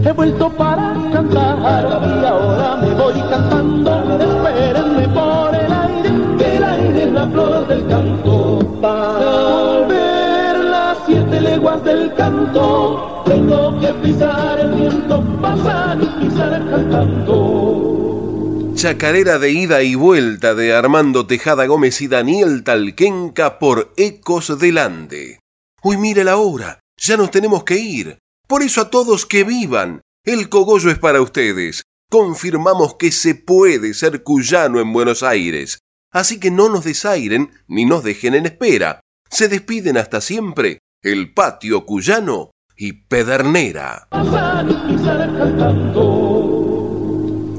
He 0.07 0.13
vuelto 0.13 0.49
para 0.57 0.97
cantar 1.13 1.59
y 1.59 2.25
ahora 2.25 2.77
me 2.77 2.95
voy 2.95 3.21
cantando. 3.29 3.91
Espérenme 4.21 5.09
por 5.09 5.55
el 5.55 5.71
aire, 5.71 6.11
que 6.39 6.57
el 6.57 6.65
aire 6.65 7.03
es 7.03 7.13
la 7.13 7.27
flor 7.27 7.69
del 7.69 7.87
canto. 7.89 8.59
Para 8.81 9.87
ver 9.87 10.65
las 10.65 10.97
siete 11.05 11.41
leguas 11.43 11.85
del 11.85 12.15
canto, 12.15 13.20
tengo 13.31 13.79
que 13.79 13.95
pisar 14.03 14.59
el 14.59 14.75
viento, 14.75 15.23
pasar 15.41 15.97
y 16.03 16.07
pisar 16.21 16.69
cantando. 16.69 18.73
Chacarera 18.75 19.39
de 19.39 19.53
ida 19.53 19.83
y 19.83 19.95
vuelta 19.95 20.57
de 20.57 20.75
Armando 20.75 21.29
Tejada 21.29 21.67
Gómez 21.67 22.01
y 22.01 22.09
Daniel 22.09 22.65
Talquenca 22.65 23.61
por 23.61 23.93
Ecos 23.97 24.59
del 24.59 24.79
Ande. 24.79 25.39
Uy, 25.85 25.97
mire 25.97 26.25
la 26.25 26.39
hora, 26.39 26.81
ya 26.97 27.17
nos 27.17 27.31
tenemos 27.31 27.63
que 27.63 27.77
ir. 27.77 28.19
Por 28.49 28.63
eso 28.63 28.81
a 28.81 28.91
todos 28.91 29.27
que 29.27 29.45
vivan, 29.45 30.01
el 30.25 30.49
cogollo 30.49 30.91
es 30.91 30.99
para 30.99 31.23
ustedes. 31.23 31.85
Confirmamos 32.11 32.97
que 32.97 33.13
se 33.13 33.37
puede 33.37 33.95
ser 33.95 34.25
cuyano 34.25 34.81
en 34.81 34.93
Buenos 34.93 35.23
Aires. 35.23 35.79
Así 36.11 36.41
que 36.41 36.51
no 36.51 36.69
nos 36.69 36.85
desairen 36.85 37.53
ni 37.69 37.85
nos 37.85 38.03
dejen 38.03 38.35
en 38.35 38.47
espera. 38.47 38.99
Se 39.31 39.47
despiden 39.47 39.99
hasta 39.99 40.21
siempre 40.21 40.81
el 41.03 41.33
patio 41.33 41.87
cuyano 41.87 42.51
y 42.81 42.95
Pedernera. 42.95 44.09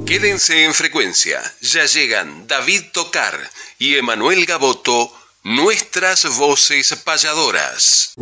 Quédense 0.07 0.65
en 0.65 0.73
frecuencia. 0.73 1.39
Ya 1.61 1.85
llegan 1.85 2.47
David 2.47 2.85
Tocar 2.91 3.37
y 3.77 3.95
Emanuel 3.95 4.47
Gaboto, 4.47 5.13
nuestras 5.43 6.25
voces 6.39 6.95
payadoras. 7.05 8.15